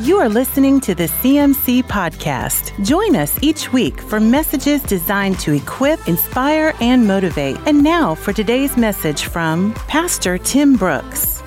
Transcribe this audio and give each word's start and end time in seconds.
You 0.00 0.18
are 0.18 0.28
listening 0.28 0.78
to 0.82 0.94
the 0.94 1.08
CMC 1.08 1.82
Podcast. 1.82 2.72
Join 2.86 3.16
us 3.16 3.36
each 3.42 3.72
week 3.72 4.00
for 4.00 4.20
messages 4.20 4.80
designed 4.84 5.40
to 5.40 5.52
equip, 5.52 6.06
inspire, 6.06 6.72
and 6.80 7.04
motivate. 7.04 7.56
And 7.66 7.82
now 7.82 8.14
for 8.14 8.32
today's 8.32 8.76
message 8.76 9.24
from 9.24 9.74
Pastor 9.88 10.38
Tim 10.38 10.76
Brooks. 10.76 11.42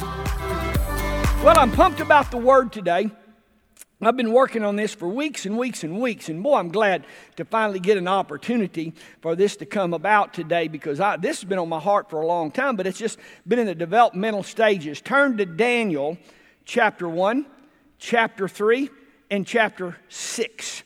Well, 1.45 1.57
I'm 1.57 1.71
pumped 1.71 2.01
about 2.01 2.29
the 2.29 2.35
word 2.35 2.73
today. 2.73 3.09
I've 4.01 4.17
been 4.17 4.33
working 4.33 4.65
on 4.65 4.75
this 4.75 4.93
for 4.93 5.07
weeks 5.07 5.45
and 5.45 5.57
weeks 5.57 5.85
and 5.85 6.01
weeks, 6.01 6.27
and 6.27 6.43
boy, 6.43 6.57
I'm 6.57 6.73
glad 6.73 7.05
to 7.37 7.45
finally 7.45 7.79
get 7.79 7.95
an 7.95 8.09
opportunity 8.09 8.93
for 9.21 9.33
this 9.33 9.55
to 9.57 9.65
come 9.65 9.93
about 9.93 10.33
today 10.33 10.67
because 10.67 10.99
I, 10.99 11.15
this 11.15 11.39
has 11.39 11.47
been 11.47 11.59
on 11.59 11.69
my 11.69 11.79
heart 11.79 12.09
for 12.09 12.21
a 12.21 12.27
long 12.27 12.51
time, 12.51 12.75
but 12.75 12.85
it's 12.85 12.99
just 12.99 13.17
been 13.47 13.59
in 13.59 13.67
the 13.67 13.75
developmental 13.75 14.43
stages. 14.43 14.99
Turn 14.99 15.37
to 15.37 15.45
Daniel 15.45 16.17
chapter 16.65 17.07
1, 17.07 17.45
chapter 18.01 18.47
3, 18.49 18.89
and 19.29 19.47
chapter 19.47 19.95
6. 20.09 20.83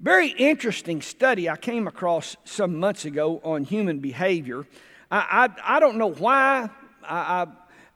Very 0.00 0.28
interesting 0.28 1.02
study 1.02 1.50
I 1.50 1.56
came 1.56 1.86
across 1.86 2.36
some 2.44 2.78
months 2.78 3.04
ago 3.04 3.40
on 3.44 3.64
human 3.64 3.98
behavior. 3.98 4.66
I, 5.10 5.48
I, 5.66 5.76
I 5.76 5.80
don't 5.80 5.98
know 5.98 6.12
why 6.12 6.70
I, 7.02 7.16
I, 7.16 7.46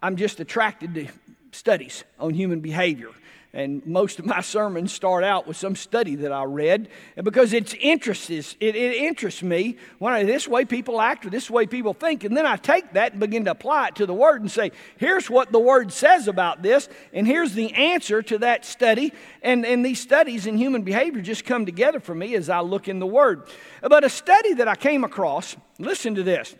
I'm 0.02 0.16
just 0.16 0.40
attracted 0.40 0.94
to 0.94 1.06
studies 1.52 2.04
on 2.18 2.34
human 2.34 2.60
behavior. 2.60 3.10
And 3.52 3.84
most 3.84 4.20
of 4.20 4.26
my 4.26 4.42
sermons 4.42 4.92
start 4.92 5.24
out 5.24 5.48
with 5.48 5.56
some 5.56 5.74
study 5.74 6.14
that 6.16 6.30
I 6.30 6.44
read. 6.44 6.88
Because 7.20 7.52
it's 7.52 7.74
interests, 7.80 8.30
it, 8.30 8.76
it 8.76 8.94
interests 8.94 9.42
me 9.42 9.76
when 9.98 10.12
I, 10.12 10.22
this 10.22 10.46
way 10.46 10.64
people 10.64 11.00
act 11.00 11.26
or 11.26 11.30
this 11.30 11.50
way 11.50 11.66
people 11.66 11.92
think. 11.92 12.22
And 12.22 12.36
then 12.36 12.46
I 12.46 12.56
take 12.56 12.92
that 12.92 13.10
and 13.10 13.20
begin 13.20 13.46
to 13.46 13.50
apply 13.50 13.88
it 13.88 13.96
to 13.96 14.06
the 14.06 14.14
Word 14.14 14.40
and 14.40 14.50
say, 14.50 14.70
here's 14.98 15.28
what 15.28 15.50
the 15.50 15.58
Word 15.58 15.92
says 15.92 16.28
about 16.28 16.62
this, 16.62 16.88
and 17.12 17.26
here's 17.26 17.54
the 17.54 17.72
answer 17.74 18.22
to 18.22 18.38
that 18.38 18.64
study. 18.64 19.12
And, 19.42 19.66
and 19.66 19.84
these 19.84 20.00
studies 20.00 20.46
in 20.46 20.56
human 20.56 20.82
behavior 20.82 21.20
just 21.20 21.44
come 21.44 21.66
together 21.66 21.98
for 21.98 22.14
me 22.14 22.36
as 22.36 22.48
I 22.48 22.60
look 22.60 22.86
in 22.86 23.00
the 23.00 23.06
Word. 23.06 23.48
But 23.82 24.04
a 24.04 24.10
study 24.10 24.54
that 24.54 24.68
I 24.68 24.76
came 24.76 25.02
across, 25.02 25.56
listen 25.80 26.14
to 26.14 26.22
this. 26.22 26.54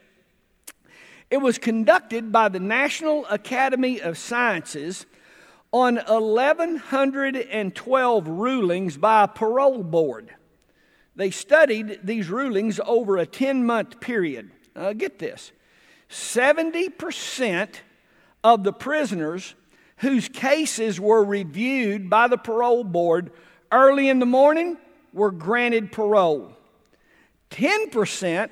It 1.31 1.37
was 1.37 1.59
conducted 1.59 2.33
by 2.33 2.49
the 2.49 2.59
National 2.59 3.25
Academy 3.27 4.01
of 4.01 4.19
Sciences 4.19 5.07
on 5.73 5.97
1,112 5.97 8.29
rulings 8.29 8.97
by 8.97 9.25
a 9.25 9.29
parole 9.29 9.83
board. 9.83 10.35
They 11.15 11.31
studied 11.31 12.01
these 12.03 12.29
rulings 12.29 12.81
over 12.85 13.17
a 13.17 13.27
10 13.27 13.65
month 13.65 14.01
period. 14.01 14.51
Uh, 14.75 14.93
get 14.93 15.19
this 15.19 15.53
70% 16.09 17.75
of 18.43 18.65
the 18.65 18.73
prisoners 18.73 19.55
whose 19.99 20.29
cases 20.29 20.99
were 20.99 21.23
reviewed 21.23 22.09
by 22.09 22.27
the 22.27 22.39
parole 22.39 22.85
board 22.85 23.31
early 23.71 24.09
in 24.09 24.19
the 24.19 24.27
morning 24.27 24.79
were 25.13 25.31
granted 25.31 25.93
parole. 25.93 26.53
10% 27.51 28.51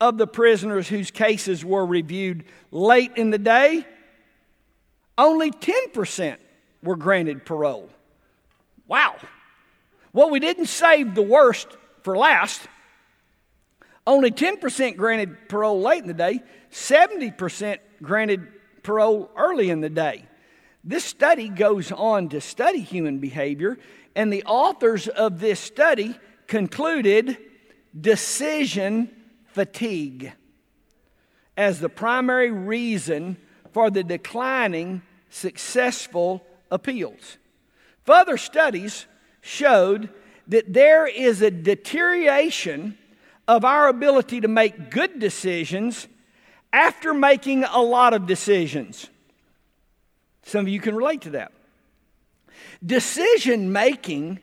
of 0.00 0.18
the 0.18 0.26
prisoners 0.26 0.88
whose 0.88 1.10
cases 1.10 1.64
were 1.64 1.84
reviewed 1.84 2.44
late 2.70 3.12
in 3.16 3.30
the 3.30 3.38
day, 3.38 3.86
only 5.16 5.50
10% 5.50 6.36
were 6.84 6.96
granted 6.96 7.44
parole. 7.44 7.90
Wow. 8.86 9.16
Well, 10.12 10.30
we 10.30 10.38
didn't 10.38 10.66
save 10.66 11.14
the 11.14 11.22
worst 11.22 11.68
for 12.02 12.16
last. 12.16 12.60
Only 14.06 14.30
10% 14.30 14.96
granted 14.96 15.48
parole 15.48 15.80
late 15.80 16.02
in 16.02 16.08
the 16.08 16.14
day, 16.14 16.42
70% 16.70 17.78
granted 18.02 18.46
parole 18.82 19.30
early 19.36 19.70
in 19.70 19.80
the 19.80 19.88
day. 19.88 20.26
This 20.84 21.04
study 21.04 21.48
goes 21.48 21.90
on 21.90 22.28
to 22.28 22.40
study 22.40 22.80
human 22.80 23.18
behavior, 23.18 23.78
and 24.14 24.30
the 24.30 24.44
authors 24.44 25.08
of 25.08 25.40
this 25.40 25.58
study 25.58 26.14
concluded 26.46 27.38
decision 27.98 29.10
fatigue 29.46 30.32
as 31.56 31.80
the 31.80 31.88
primary 31.88 32.50
reason 32.50 33.38
for 33.72 33.90
the 33.90 34.04
declining 34.04 35.00
successful 35.30 36.44
appeals. 36.70 37.38
Further 38.04 38.36
studies 38.36 39.06
showed 39.40 40.08
that 40.48 40.72
there 40.72 41.06
is 41.06 41.42
a 41.42 41.50
deterioration 41.50 42.98
of 43.46 43.64
our 43.64 43.88
ability 43.88 44.40
to 44.40 44.48
make 44.48 44.90
good 44.90 45.18
decisions 45.18 46.06
after 46.72 47.14
making 47.14 47.64
a 47.64 47.80
lot 47.80 48.14
of 48.14 48.26
decisions. 48.26 49.08
Some 50.42 50.62
of 50.62 50.68
you 50.68 50.80
can 50.80 50.94
relate 50.94 51.22
to 51.22 51.30
that. 51.30 51.52
Decision 52.84 53.72
making 53.72 54.40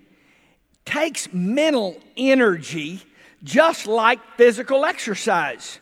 takes 0.86 1.32
mental 1.32 2.00
energy 2.18 3.02
just 3.44 3.88
like 3.88 4.20
physical 4.38 4.86
exercise, 4.86 5.80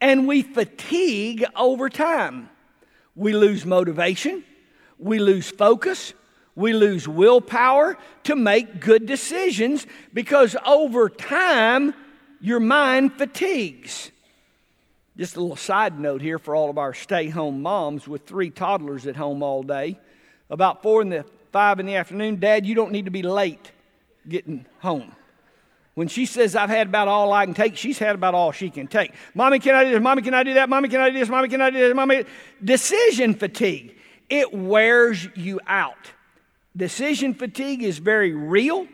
and 0.00 0.26
we 0.26 0.42
fatigue 0.42 1.44
over 1.56 1.88
time. 1.88 2.48
We 3.14 3.32
lose 3.32 3.64
motivation, 3.64 4.44
we 4.98 5.18
lose 5.18 5.50
focus, 5.50 6.12
we 6.54 6.72
lose 6.72 7.06
willpower 7.06 7.96
to 8.24 8.34
make 8.34 8.80
good 8.80 9.06
decisions 9.06 9.86
because 10.12 10.56
over 10.66 11.08
time 11.08 11.94
your 12.40 12.60
mind 12.60 13.12
fatigues. 13.14 14.10
Just 15.16 15.36
a 15.36 15.40
little 15.40 15.56
side 15.56 15.98
note 15.98 16.20
here 16.20 16.38
for 16.38 16.54
all 16.54 16.70
of 16.70 16.78
our 16.78 16.94
stay 16.94 17.28
home 17.28 17.62
moms 17.62 18.06
with 18.06 18.26
three 18.26 18.50
toddlers 18.50 19.06
at 19.06 19.16
home 19.16 19.42
all 19.42 19.62
day. 19.62 19.98
About 20.50 20.82
four 20.82 21.02
in 21.02 21.10
the 21.10 21.24
five 21.52 21.80
in 21.80 21.86
the 21.86 21.96
afternoon, 21.96 22.38
Dad, 22.40 22.66
you 22.66 22.74
don't 22.74 22.92
need 22.92 23.04
to 23.04 23.10
be 23.10 23.22
late 23.22 23.72
getting 24.28 24.66
home. 24.80 25.12
When 25.94 26.06
she 26.06 26.26
says, 26.26 26.54
I've 26.54 26.70
had 26.70 26.86
about 26.86 27.08
all 27.08 27.32
I 27.32 27.44
can 27.44 27.54
take, 27.54 27.76
she's 27.76 27.98
had 27.98 28.14
about 28.14 28.34
all 28.34 28.52
she 28.52 28.70
can 28.70 28.86
take. 28.86 29.12
Mommy, 29.34 29.58
can 29.58 29.74
I 29.74 29.82
do 29.82 29.90
this? 29.90 30.00
Mommy, 30.00 30.22
can 30.22 30.34
I 30.34 30.44
do 30.44 30.54
that? 30.54 30.68
Mommy, 30.68 30.88
can 30.88 31.00
I 31.00 31.10
do 31.10 31.18
this? 31.18 31.28
Mommy, 31.28 31.48
can 31.48 31.60
I 31.60 31.70
do 31.70 31.78
this? 31.78 31.94
Mommy, 31.94 32.24
decision 32.62 33.34
fatigue 33.34 33.97
it 34.28 34.52
wears 34.52 35.28
you 35.34 35.60
out. 35.66 36.12
Decision 36.76 37.34
fatigue 37.34 37.82
is 37.82 37.98
very 37.98 38.32
real, 38.32 38.86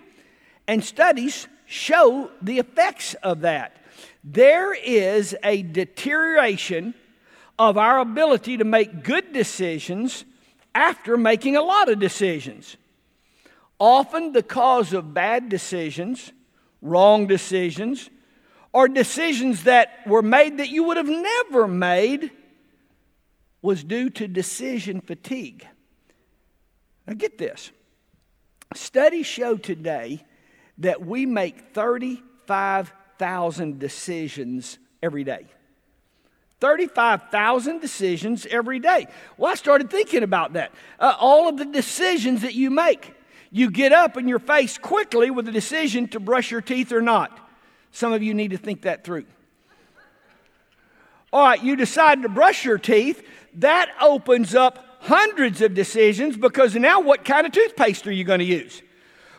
and 0.67 0.83
studies 0.83 1.49
show 1.67 2.31
the 2.41 2.59
effects 2.59 3.15
of 3.15 3.41
that. 3.41 3.77
There 4.23 4.73
is 4.75 5.37
a 5.43 5.62
deterioration 5.62 6.94
of 7.59 7.77
our 7.77 7.99
ability 7.99 8.56
to 8.56 8.65
make 8.65 9.05
good 9.05 9.33
decisions 9.33 10.25
after 10.75 11.17
making 11.17 11.56
a 11.56 11.62
lot 11.62 11.89
of 11.89 12.00
decisions. 12.00 12.77
Often, 13.78 14.33
the 14.33 14.43
cause 14.43 14.93
of 14.93 15.15
bad 15.15 15.49
decisions, 15.49 16.33
wrong 16.81 17.27
decisions, 17.27 18.09
or 18.73 18.89
decisions 18.89 19.65
that 19.65 20.06
were 20.06 20.23
made 20.23 20.59
that 20.59 20.71
you 20.71 20.84
would 20.84 20.97
have 20.97 21.09
never 21.09 21.69
made 21.69 22.31
was 23.64 23.82
due 23.82 24.10
to 24.10 24.28
decision 24.28 25.00
fatigue. 25.00 25.66
Now, 27.06 27.14
get 27.14 27.38
this 27.38 27.70
studies 28.75 29.25
show 29.25 29.56
today 29.56 30.22
that 30.78 31.06
we 31.06 31.25
make 31.25 31.72
35,000 31.72 33.78
decisions 33.78 34.76
every 35.02 35.25
day. 35.25 35.47
35,000 36.60 37.80
decisions 37.80 38.44
every 38.47 38.80
day. 38.80 39.06
Well, 39.38 39.52
I 39.52 39.54
started 39.54 39.91
thinking 39.91 40.22
about 40.22 40.52
that. 40.54 40.72
Uh, 41.00 41.14
all 41.19 41.48
of 41.48 41.56
the 41.56 41.64
decisions 41.64 42.42
that 42.42 42.52
you 42.52 42.69
make. 42.69 43.14
You 43.50 43.70
get 43.70 43.92
up 43.92 44.19
and 44.19 44.28
you're 44.28 44.41
faced 44.41 44.82
quickly 44.82 45.31
with 45.31 45.48
a 45.48 45.52
decision 45.52 46.08
to 46.08 46.20
brush 46.20 46.50
your 46.50 46.60
teeth 46.60 46.92
or 46.92 47.00
not. 47.00 47.41
Some 47.92 48.12
of 48.12 48.22
you 48.22 48.34
need 48.34 48.50
to 48.50 48.58
think 48.58 48.82
that 48.82 49.04
through. 49.04 49.25
All 51.32 51.42
right, 51.42 51.62
you 51.62 51.76
decide 51.76 52.20
to 52.22 52.28
brush 52.28 52.64
your 52.64 52.78
teeth 52.78 53.22
that 53.56 53.91
opens 54.00 54.54
up 54.54 54.84
hundreds 55.00 55.60
of 55.60 55.75
decisions 55.75 56.37
because 56.37 56.75
now 56.75 57.00
what 57.00 57.25
kind 57.25 57.46
of 57.46 57.52
toothpaste 57.52 58.06
are 58.06 58.12
you 58.12 58.25
going 58.25 58.38
to 58.40 58.44
use? 58.44 58.82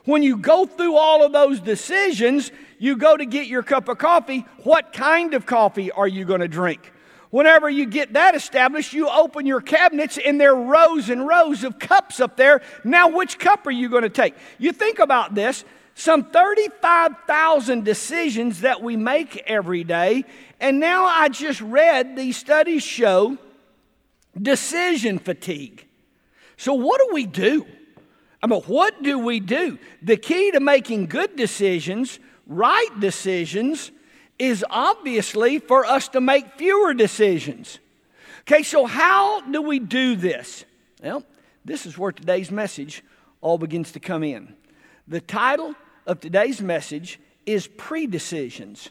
When 0.06 0.22
you 0.22 0.38
go 0.38 0.66
through 0.66 0.95
all 0.95 1.25
of 1.25 1.31
those 1.31 1.60
decisions, 1.60 2.51
you 2.78 2.95
go 2.95 3.18
to 3.18 3.25
get 3.25 3.48
your 3.48 3.63
cup 3.63 3.90
of 3.90 3.98
coffee. 3.98 4.45
What 4.63 4.94
kind 4.94 5.34
of 5.34 5.45
coffee 5.45 5.92
are 5.92 6.07
you 6.07 6.25
going 6.25 6.42
to 6.42 6.48
drink? 6.48 6.94
Whenever 7.31 7.69
you 7.69 7.88
get 7.88 8.13
that 8.13 8.36
established, 8.36 8.94
you 8.94 9.10
open 9.10 9.45
your 9.45 9.60
cabinets 9.60 10.19
and 10.24 10.40
there 10.40 10.56
are 10.56 10.63
rows 10.63 11.10
and 11.10 11.28
rows 11.28 11.63
of 11.63 11.80
cups 11.80 12.19
up 12.19 12.38
there. 12.38 12.62
Now, 12.84 13.10
which 13.10 13.40
cup 13.40 13.66
are 13.66 13.72
you 13.72 13.90
going 13.90 14.04
to 14.04 14.10
take? 14.10 14.36
You 14.60 14.72
think 14.72 15.00
about 15.00 15.34
this 15.34 15.66
some 15.95 16.25
35,000 16.25 17.86
decisions 17.86 18.62
that 18.62 18.81
we 18.81 18.98
make 18.98 19.38
every 19.48 19.84
day. 19.86 20.25
And 20.60 20.80
now 20.80 21.06
I 21.06 21.30
just 21.30 21.62
read 21.62 22.16
these 22.16 22.36
studies 22.36 22.84
show 22.84 23.38
decision 24.42 25.20
fatigue. 25.20 25.86
So, 26.58 26.74
what 26.74 27.00
do 27.00 27.14
we 27.14 27.26
do? 27.26 27.66
I 28.42 28.48
mean, 28.48 28.62
what 28.62 29.02
do 29.02 29.18
we 29.20 29.40
do? 29.40 29.80
The 30.02 30.18
key 30.18 30.52
to 30.52 30.60
making 30.60 31.08
good 31.08 31.36
decisions, 31.36 32.20
right 32.46 33.00
decisions, 33.00 33.92
is 34.38 34.64
obviously 34.70 35.60
for 35.60 35.86
us 35.86 36.08
to 36.10 36.22
make 36.22 36.58
fewer 36.58 36.94
decisions. 36.94 37.80
Okay, 38.42 38.62
so 38.62 38.86
how 38.86 39.42
do 39.42 39.62
we 39.62 39.80
do 39.80 40.16
this? 40.16 40.66
Well, 41.02 41.24
this 41.64 41.86
is 41.86 41.98
where 41.98 42.12
today's 42.12 42.52
message 42.52 43.04
all 43.42 43.58
begins 43.58 43.92
to 43.94 44.00
come 44.00 44.24
in. 44.24 44.54
The 45.08 45.22
title 45.22 45.74
of 46.06 46.20
today's 46.20 46.62
message 46.62 47.20
is 47.46 47.68
Pre 47.68 48.06
Decisions. 48.06 48.90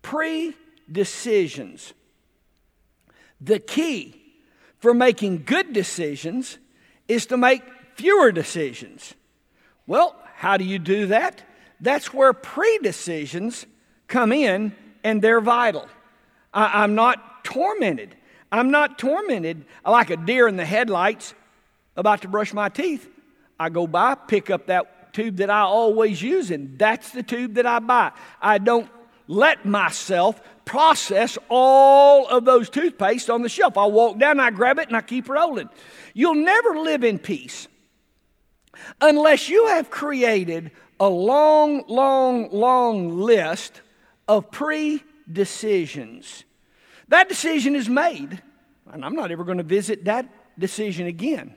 Pre 0.00 0.54
Decisions. 0.90 1.92
The 3.40 3.58
key 3.58 4.23
for 4.84 4.92
making 4.92 5.42
good 5.46 5.72
decisions 5.72 6.58
is 7.08 7.24
to 7.24 7.38
make 7.38 7.62
fewer 7.94 8.30
decisions. 8.30 9.14
Well, 9.86 10.14
how 10.34 10.58
do 10.58 10.64
you 10.64 10.78
do 10.78 11.06
that? 11.06 11.42
That's 11.80 12.12
where 12.12 12.34
pre 12.34 12.80
decisions 12.80 13.64
come 14.08 14.30
in 14.30 14.76
and 15.02 15.22
they're 15.22 15.40
vital. 15.40 15.88
I, 16.52 16.84
am 16.84 16.94
not 16.94 17.46
tormented. 17.46 18.14
I'm 18.52 18.70
not 18.70 18.98
tormented 18.98 19.64
like 19.86 20.10
a 20.10 20.18
deer 20.18 20.48
in 20.48 20.58
the 20.58 20.66
headlights 20.66 21.32
about 21.96 22.20
to 22.20 22.28
brush 22.28 22.52
my 22.52 22.68
teeth. 22.68 23.08
I 23.58 23.70
go 23.70 23.86
by, 23.86 24.14
pick 24.16 24.50
up 24.50 24.66
that 24.66 25.14
tube 25.14 25.36
that 25.38 25.48
I 25.48 25.60
always 25.60 26.20
use, 26.20 26.50
and 26.50 26.78
that's 26.78 27.10
the 27.12 27.22
tube 27.22 27.54
that 27.54 27.64
I 27.64 27.78
buy. 27.78 28.12
I 28.38 28.58
don't 28.58 28.90
let 29.28 29.64
myself 29.64 30.42
process 30.64 31.38
all 31.48 32.26
of 32.28 32.44
those 32.44 32.70
toothpaste 32.70 33.30
on 33.30 33.42
the 33.42 33.48
shelf. 33.48 33.76
I 33.76 33.86
walk 33.86 34.18
down, 34.18 34.40
I 34.40 34.50
grab 34.50 34.78
it, 34.78 34.88
and 34.88 34.96
I 34.96 35.00
keep 35.00 35.28
rolling. 35.28 35.68
You'll 36.12 36.34
never 36.34 36.78
live 36.80 37.04
in 37.04 37.18
peace 37.18 37.68
unless 39.00 39.48
you 39.48 39.66
have 39.68 39.90
created 39.90 40.70
a 41.00 41.08
long, 41.08 41.84
long, 41.88 42.50
long 42.50 43.18
list 43.20 43.80
of 44.28 44.50
pre 44.50 45.02
decisions. 45.30 46.44
That 47.08 47.28
decision 47.28 47.74
is 47.74 47.88
made, 47.88 48.42
and 48.90 49.04
I'm 49.04 49.14
not 49.14 49.30
ever 49.30 49.44
going 49.44 49.58
to 49.58 49.64
visit 49.64 50.04
that 50.04 50.26
decision 50.58 51.06
again. 51.06 51.54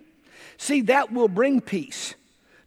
See, 0.57 0.81
that 0.81 1.11
will 1.11 1.27
bring 1.27 1.61
peace, 1.61 2.15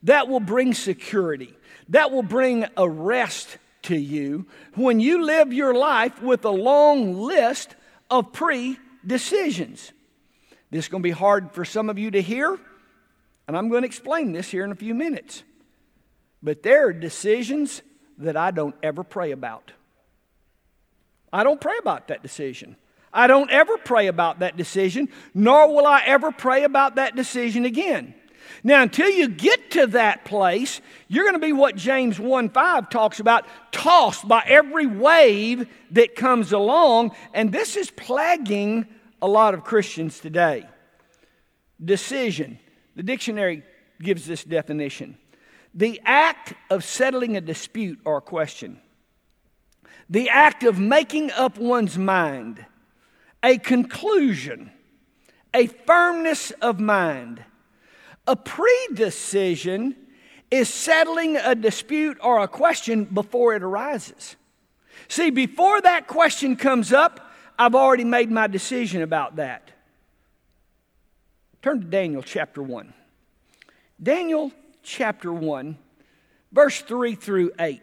that 0.04 0.28
will 0.28 0.40
bring 0.40 0.75
security, 0.75 1.54
that 1.88 2.10
will 2.10 2.22
bring 2.22 2.66
a 2.76 2.88
rest 2.88 3.58
to 3.82 3.97
you 3.97 4.47
when 4.75 5.00
you 5.00 5.25
live 5.25 5.53
your 5.53 5.75
life 5.75 6.21
with 6.23 6.44
a 6.44 6.50
long 6.50 7.15
list 7.15 7.75
of 8.11 8.32
pre 8.32 8.79
decisions. 9.06 9.93
This 10.71 10.85
is 10.85 10.88
going 10.88 11.03
to 11.03 11.06
be 11.06 11.11
hard 11.11 11.53
for 11.53 11.65
some 11.65 11.91
of 11.91 11.99
you 11.99 12.11
to 12.12 12.23
hear, 12.23 12.59
and 13.49 13.56
I'm 13.56 13.69
going 13.69 13.82
to 13.82 13.87
explain 13.87 14.32
this 14.32 14.50
here 14.50 14.65
in 14.65 14.71
a 14.71 14.77
few 14.77 14.94
minutes. 14.94 15.43
But 16.43 16.62
there 16.62 16.88
are 16.88 16.93
decisions 16.93 17.82
that 18.19 18.37
I 18.37 18.50
don't 18.50 18.75
ever 18.82 19.03
pray 19.03 19.32
about. 19.32 19.73
I 21.33 21.43
don't 21.43 21.61
pray 21.61 21.76
about 21.79 22.09
that 22.09 22.23
decision. 22.23 22.76
I 23.12 23.26
don't 23.26 23.50
ever 23.50 23.76
pray 23.79 24.06
about 24.06 24.38
that 24.38 24.56
decision, 24.56 25.09
nor 25.35 25.75
will 25.75 25.87
I 25.87 26.03
ever 26.06 26.31
pray 26.31 26.65
about 26.65 26.94
that 26.94 27.17
decision 27.17 27.65
again. 27.65 28.15
Now, 28.62 28.82
until 28.82 29.08
you 29.08 29.29
get 29.29 29.73
to 29.73 29.87
that 29.88 30.25
place, 30.25 30.81
you're 31.08 31.25
going 31.25 31.41
to 31.41 31.47
be 31.47 31.52
what 31.52 31.76
James 31.76 32.19
1 32.19 32.50
5 32.50 32.91
talks 32.91 33.20
about 33.20 33.47
tossed 33.73 34.26
by 34.26 34.43
every 34.47 34.87
wave 34.87 35.69
that 35.93 36.14
comes 36.14 36.52
along. 36.52 37.14
And 37.35 37.52
this 37.52 37.76
is 37.76 37.91
plaguing 37.91 38.87
a 39.23 39.29
lot 39.29 39.55
of 39.55 39.64
Christians 39.64 40.20
today. 40.20 40.67
Decision. 41.82 42.58
The 42.97 43.02
dictionary 43.02 43.62
gives 44.00 44.26
this 44.26 44.44
definition 44.44 45.17
the 45.73 46.00
act 46.05 46.55
of 46.69 46.85
settling 46.85 47.37
a 47.37 47.41
dispute 47.41 48.00
or 48.05 48.17
a 48.17 48.20
question, 48.20 48.81
the 50.08 50.29
act 50.29 50.64
of 50.64 50.79
making 50.79 51.31
up 51.31 51.58
one's 51.58 51.97
mind, 51.97 52.64
a 53.43 53.56
conclusion, 53.58 54.73
a 55.55 55.67
firmness 55.67 56.50
of 56.62 56.81
mind 56.81 57.44
a 58.26 58.37
predecision 58.37 59.96
is 60.50 60.69
settling 60.72 61.37
a 61.37 61.55
dispute 61.55 62.19
or 62.22 62.40
a 62.40 62.49
question 62.49 63.05
before 63.05 63.55
it 63.55 63.62
arises. 63.62 64.37
See, 65.08 65.31
before 65.31 65.81
that 65.81 66.06
question 66.06 66.56
comes 66.56 66.93
up, 66.93 67.32
I've 67.58 67.75
already 67.75 68.05
made 68.05 68.31
my 68.31 68.46
decision 68.46 69.02
about 69.02 69.37
that. 69.37 69.70
Turn 71.62 71.81
to 71.81 71.87
Daniel 71.87 72.22
chapter 72.22 72.62
1. 72.62 72.93
Daniel 74.02 74.50
chapter 74.82 75.32
1, 75.32 75.76
verse 76.52 76.81
3 76.81 77.14
through 77.14 77.52
8. 77.58 77.81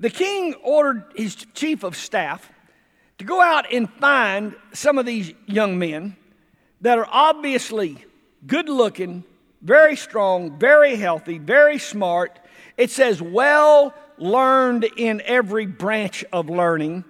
The 0.00 0.10
king 0.10 0.54
ordered 0.62 1.04
his 1.16 1.34
chief 1.54 1.84
of 1.84 1.96
staff 1.96 2.50
to 3.18 3.24
go 3.24 3.40
out 3.40 3.72
and 3.72 3.90
find 3.94 4.54
some 4.72 4.98
of 4.98 5.06
these 5.06 5.32
young 5.46 5.78
men 5.78 6.16
that 6.80 6.98
are 6.98 7.08
obviously 7.10 8.04
good 8.46 8.68
looking, 8.68 9.24
very 9.62 9.96
strong, 9.96 10.58
very 10.58 10.96
healthy, 10.96 11.38
very 11.38 11.78
smart. 11.78 12.38
It 12.76 12.90
says, 12.90 13.20
well 13.20 13.94
learned 14.16 14.84
in 14.96 15.22
every 15.24 15.66
branch 15.66 16.24
of 16.32 16.48
learning. 16.48 17.04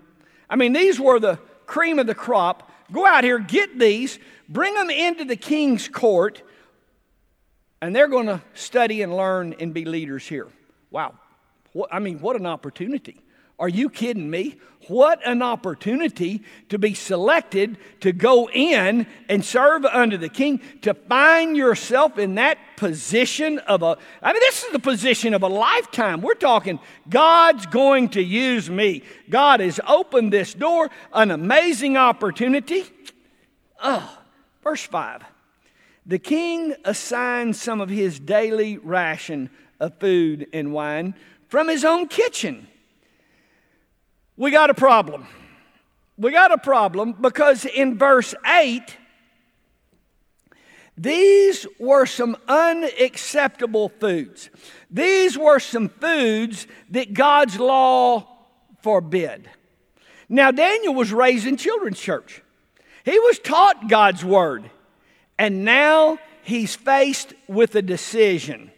I 0.49 0.57
mean, 0.57 0.73
these 0.73 0.99
were 0.99 1.21
the 1.21 1.39
cream 1.67 1.99
of 1.99 2.07
the 2.07 2.15
crop. 2.15 2.71
Go 2.93 3.07
out 3.07 3.25
here, 3.25 3.39
get 3.39 3.79
these, 3.79 4.19
bring 4.49 4.75
them 4.75 4.91
into 4.91 5.25
the 5.25 5.37
king's 5.37 5.89
court, 5.89 6.43
and 7.83 7.95
they're 7.95 8.09
going 8.09 8.27
to 8.27 8.43
study 8.55 9.03
and 9.03 9.17
learn 9.17 9.55
and 9.61 9.75
be 9.75 9.85
leaders 9.85 10.27
here. 10.27 10.49
Wow. 10.91 11.15
I 11.93 11.99
mean, 11.99 12.21
what 12.21 12.37
an 12.37 12.47
opportunity. 12.47 13.23
Are 13.59 13.69
you 13.69 13.91
kidding 13.91 14.31
me? 14.31 14.57
What 14.87 15.21
an 15.27 15.43
opportunity 15.43 16.43
to 16.71 16.79
be 16.79 16.95
selected 16.95 17.77
to 18.01 18.13
go 18.13 18.49
in 18.49 19.07
and 19.29 19.45
serve 19.45 19.85
under 19.85 20.17
the 20.17 20.31
king, 20.31 20.63
to 20.83 20.95
find 20.95 21.57
yourself 21.57 22.19
in 22.19 22.37
that 22.37 22.59
position 22.77 23.59
of 23.61 23.83
a, 23.83 23.99
I 24.23 24.33
mean, 24.33 24.41
this 24.41 24.65
is 24.65 24.73
the 24.73 24.79
position 24.79 25.35
of 25.35 25.43
a 25.43 25.49
lifetime. 25.49 26.23
We're 26.23 26.35
talking, 26.35 26.79
God's 27.09 27.67
going 27.67 28.11
to 28.11 28.23
use 28.23 28.71
me. 28.71 29.03
God 29.29 29.61
has 29.61 29.79
opened 29.87 30.33
this 30.33 30.55
door, 30.55 30.89
an 31.13 31.31
amazing 31.33 31.99
opportunity. 31.99 32.85
Oh, 33.83 34.19
verse 34.63 34.85
5. 34.85 35.23
The 36.07 36.19
king 36.19 36.75
assigned 36.87 37.57
some 37.57 37.83
of 37.83 37.91
his 37.91 38.19
daily 38.19 38.79
ration 38.79 39.51
of 39.81 39.99
food 39.99 40.47
and 40.55 40.73
wine 40.73 41.15
from 41.49 41.69
his 41.69 41.85
own 41.85 42.09
kitchen 42.09 42.69
we 44.39 44.53
got 44.53 44.71
a 44.71 44.75
problem. 44.75 45.27
We 46.17 46.31
got 46.31 46.53
a 46.53 46.59
problem 46.59 47.13
because 47.13 47.65
in 47.65 47.99
verse 47.99 48.35
8, 48.47 48.97
these 50.97 51.67
were 51.79 52.07
some 52.07 52.37
unacceptable 52.49 53.89
foods. 53.89 54.49
These 54.91 55.37
were 55.37 55.59
some 55.59 55.89
foods 55.89 56.67
that 56.91 57.13
God's 57.13 57.59
law 57.59 58.27
forbid. 58.83 59.51
Now, 60.29 60.51
Daniel 60.51 60.95
was 60.95 61.13
raised 61.13 61.47
in 61.47 61.57
children's 61.57 62.01
church, 62.01 62.43
he 63.05 63.19
was 63.19 63.39
taught 63.39 63.89
God's 63.89 64.25
word, 64.25 64.71
and 65.39 65.65
now 65.65 66.19
he's 66.43 66.77
faced 66.77 67.35
with 67.49 67.75
a 67.75 67.83
decision. 67.83 68.71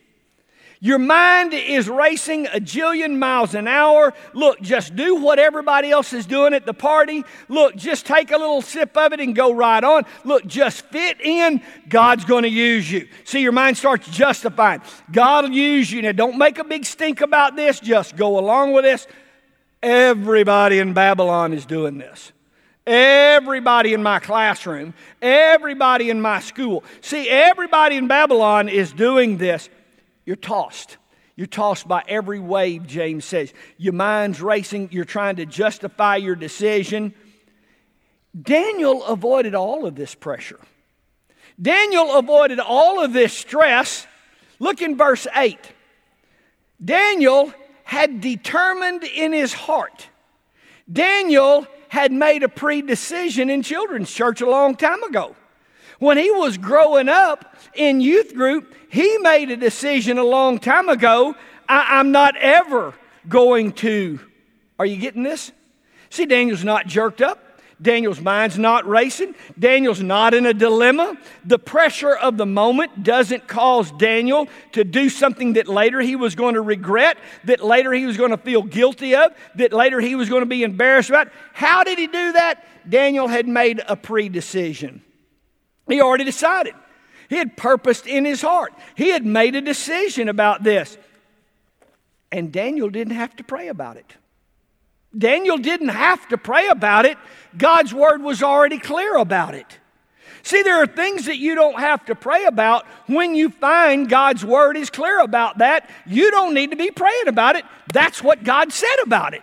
Your 0.83 0.99
mind 0.99 1.53
is 1.53 1.91
racing 1.91 2.47
a 2.47 2.59
jillion 2.59 3.19
miles 3.19 3.55
an 3.55 3.69
hour. 3.69 4.15
Look, 4.33 4.63
just 4.63 4.97
do 4.97 5.17
what 5.17 5.39
everybody 5.39 5.91
else 5.91 6.15
is 6.15 6.25
doing 6.25 6.55
at 6.55 6.65
the 6.65 6.73
party. 6.73 7.23
Look, 7.49 7.77
just 7.77 8.07
take 8.07 8.31
a 8.31 8.39
little 8.39 8.63
sip 8.63 8.97
of 8.97 9.13
it 9.13 9.21
and 9.21 9.37
go 9.37 9.53
right 9.53 9.85
on. 9.85 10.07
Look, 10.25 10.47
just 10.47 10.87
fit 10.87 11.21
in. 11.21 11.61
God's 11.91 12.25
going 12.25 12.45
to 12.45 12.49
use 12.49 12.91
you. 12.91 13.09
See, 13.25 13.43
your 13.43 13.53
mind 13.53 13.77
starts 13.77 14.09
justifying. 14.09 14.81
God 15.13 15.45
will 15.45 15.53
use 15.53 15.93
you. 15.93 16.01
Now, 16.01 16.13
don't 16.13 16.39
make 16.39 16.59
a 16.59 16.65
big 16.65 16.87
stink 16.87 17.21
about 17.21 17.57
this. 17.57 17.79
Just 17.79 18.17
go 18.17 18.39
along 18.39 18.73
with 18.73 18.85
this. 18.85 19.07
Everybody 19.83 20.79
in 20.79 20.95
Babylon 20.95 21.53
is 21.53 21.67
doing 21.67 21.99
this. 21.99 22.33
Everybody 22.87 23.93
in 23.93 24.03
my 24.03 24.19
classroom, 24.19 24.95
everybody 25.21 26.09
in 26.09 26.23
my 26.23 26.41
school. 26.41 26.83
See, 27.03 27.29
everybody 27.29 27.97
in 27.97 28.09
Babylon 28.09 28.71
is 28.71 28.93
doing 28.95 29.37
this. 29.37 29.69
You're 30.31 30.37
tossed. 30.37 30.97
You're 31.35 31.49
tossed 31.49 31.89
by 31.89 32.05
every 32.07 32.39
wave, 32.39 32.87
James 32.87 33.25
says. 33.25 33.53
Your 33.79 33.95
mind's 33.95 34.41
racing. 34.41 34.91
You're 34.93 35.05
trying 35.05 35.35
to 35.37 35.45
justify 35.45 36.15
your 36.19 36.37
decision. 36.37 37.15
Daniel 38.41 39.05
avoided 39.07 39.57
all 39.57 39.87
of 39.87 39.97
this 39.97 40.15
pressure. 40.15 40.61
Daniel 41.61 42.17
avoided 42.17 42.61
all 42.61 43.03
of 43.03 43.13
this 43.13 43.33
stress. 43.33 44.07
Look 44.61 44.81
in 44.83 44.97
verse 44.97 45.27
8. 45.35 45.59
Daniel 46.85 47.53
had 47.83 48.21
determined 48.21 49.03
in 49.03 49.33
his 49.33 49.53
heart. 49.53 50.09
Daniel 50.93 51.67
had 51.89 52.13
made 52.13 52.45
a 52.45 52.49
pre-decision 52.49 53.51
in 53.51 53.63
children's 53.63 54.13
church 54.13 54.41
a 54.43 54.49
long 54.49 54.77
time 54.77 55.03
ago. 55.03 55.35
When 56.01 56.17
he 56.17 56.31
was 56.31 56.59
growing 56.59 57.09
up 57.09 57.55
in 57.75 58.01
youth 58.01 58.35
group, 58.35 58.75
he 58.91 59.19
made 59.19 59.51
a 59.51 59.57
decision 59.57 60.19
a 60.19 60.25
long 60.25 60.59
time 60.59 60.89
ago 60.89 61.37
I, 61.69 62.01
am 62.01 62.11
not 62.11 62.37
ever 62.37 62.95
going 63.29 63.73
to. 63.75 64.19
Are 64.79 64.87
you 64.87 64.97
getting 64.97 65.23
this? 65.23 65.53
See, 66.09 66.27
Daniel's 66.27 66.65
not 66.65 66.87
jerked 66.87 67.23
up. 67.23 67.45
Daniel's 67.81 68.21
mind's 68.21 68.59
not 68.59 68.87
racing. 68.89 69.35
Daniel's 69.59 70.03
not 70.03 70.35
in 70.35 70.47
a 70.47 70.55
dilemma. 70.55 71.17
The 71.45 71.59
pressure 71.59 72.15
of 72.15 72.39
the 72.39 72.47
moment 72.47 73.05
doesn't 73.05 73.47
cause 73.47 73.93
Daniel 73.93 74.49
to 74.73 74.85
do 74.85 75.09
something 75.11 75.53
that 75.55 75.69
later 75.69 76.01
he 76.01 76.17
was 76.17 76.35
going 76.35 76.55
to 76.55 76.61
regret, 76.61 77.19
that 77.45 77.63
later 77.63 77.93
he 77.93 78.07
was 78.07 78.17
going 78.17 78.31
to 78.31 78.37
feel 78.39 78.63
guilty 78.63 79.15
of, 79.15 79.33
that 79.55 79.73
later 79.73 80.01
he 80.01 80.15
was 80.15 80.29
going 80.29 80.43
to 80.43 80.47
be 80.47 80.63
embarrassed 80.63 81.11
about. 81.11 81.29
How 81.53 81.85
did 81.85 81.99
he 81.99 82.07
do 82.07 82.33
that? 82.33 82.65
Daniel 82.89 83.29
had 83.29 83.47
made 83.47 83.83
a 83.87 83.97
pre 83.97 84.29
decision. 84.29 85.03
He 85.89 86.01
already 86.01 86.25
decided. 86.25 86.75
He 87.29 87.37
had 87.37 87.57
purposed 87.57 88.07
in 88.07 88.25
his 88.25 88.43
heart. 88.43 88.73
He 88.97 89.11
had 89.11 89.25
made 89.25 89.55
a 89.55 89.61
decision 89.61 90.29
about 90.29 90.63
this. 90.63 90.99
And 92.33 92.53
Daniel 92.53 92.91
didn't 92.91 93.15
have 93.15 93.35
to 93.37 93.45
pray 93.45 93.69
about 93.69 93.97
it. 93.97 94.17
Daniel 95.17 95.59
didn't 95.59 95.89
have 95.89 96.27
to 96.29 96.39
pray 96.39 96.69
about 96.69 97.05
it. 97.05 97.19
God's 97.57 97.93
word 97.93 98.23
was 98.23 98.43
already 98.43 98.79
clear 98.79 99.17
about 99.17 99.55
it. 99.55 99.79
See, 100.43 100.63
there 100.63 100.83
are 100.83 100.87
things 100.87 101.27
that 101.27 101.37
you 101.37 101.55
don't 101.55 101.79
have 101.79 102.05
to 102.07 102.15
pray 102.15 102.45
about 102.47 102.87
when 103.07 103.35
you 103.35 103.51
find 103.51 104.09
God's 104.09 104.45
word 104.45 104.77
is 104.77 104.89
clear 104.89 105.21
about 105.21 105.59
that. 105.59 105.91
You 106.07 106.31
don't 106.31 106.55
need 106.55 106.71
to 106.71 106.77
be 106.77 106.91
praying 106.91 107.29
about 107.29 107.57
it. 107.57 107.65
That's 107.93 108.23
what 108.23 108.43
God 108.43 108.73
said 108.73 108.97
about 109.05 109.35
it. 109.35 109.43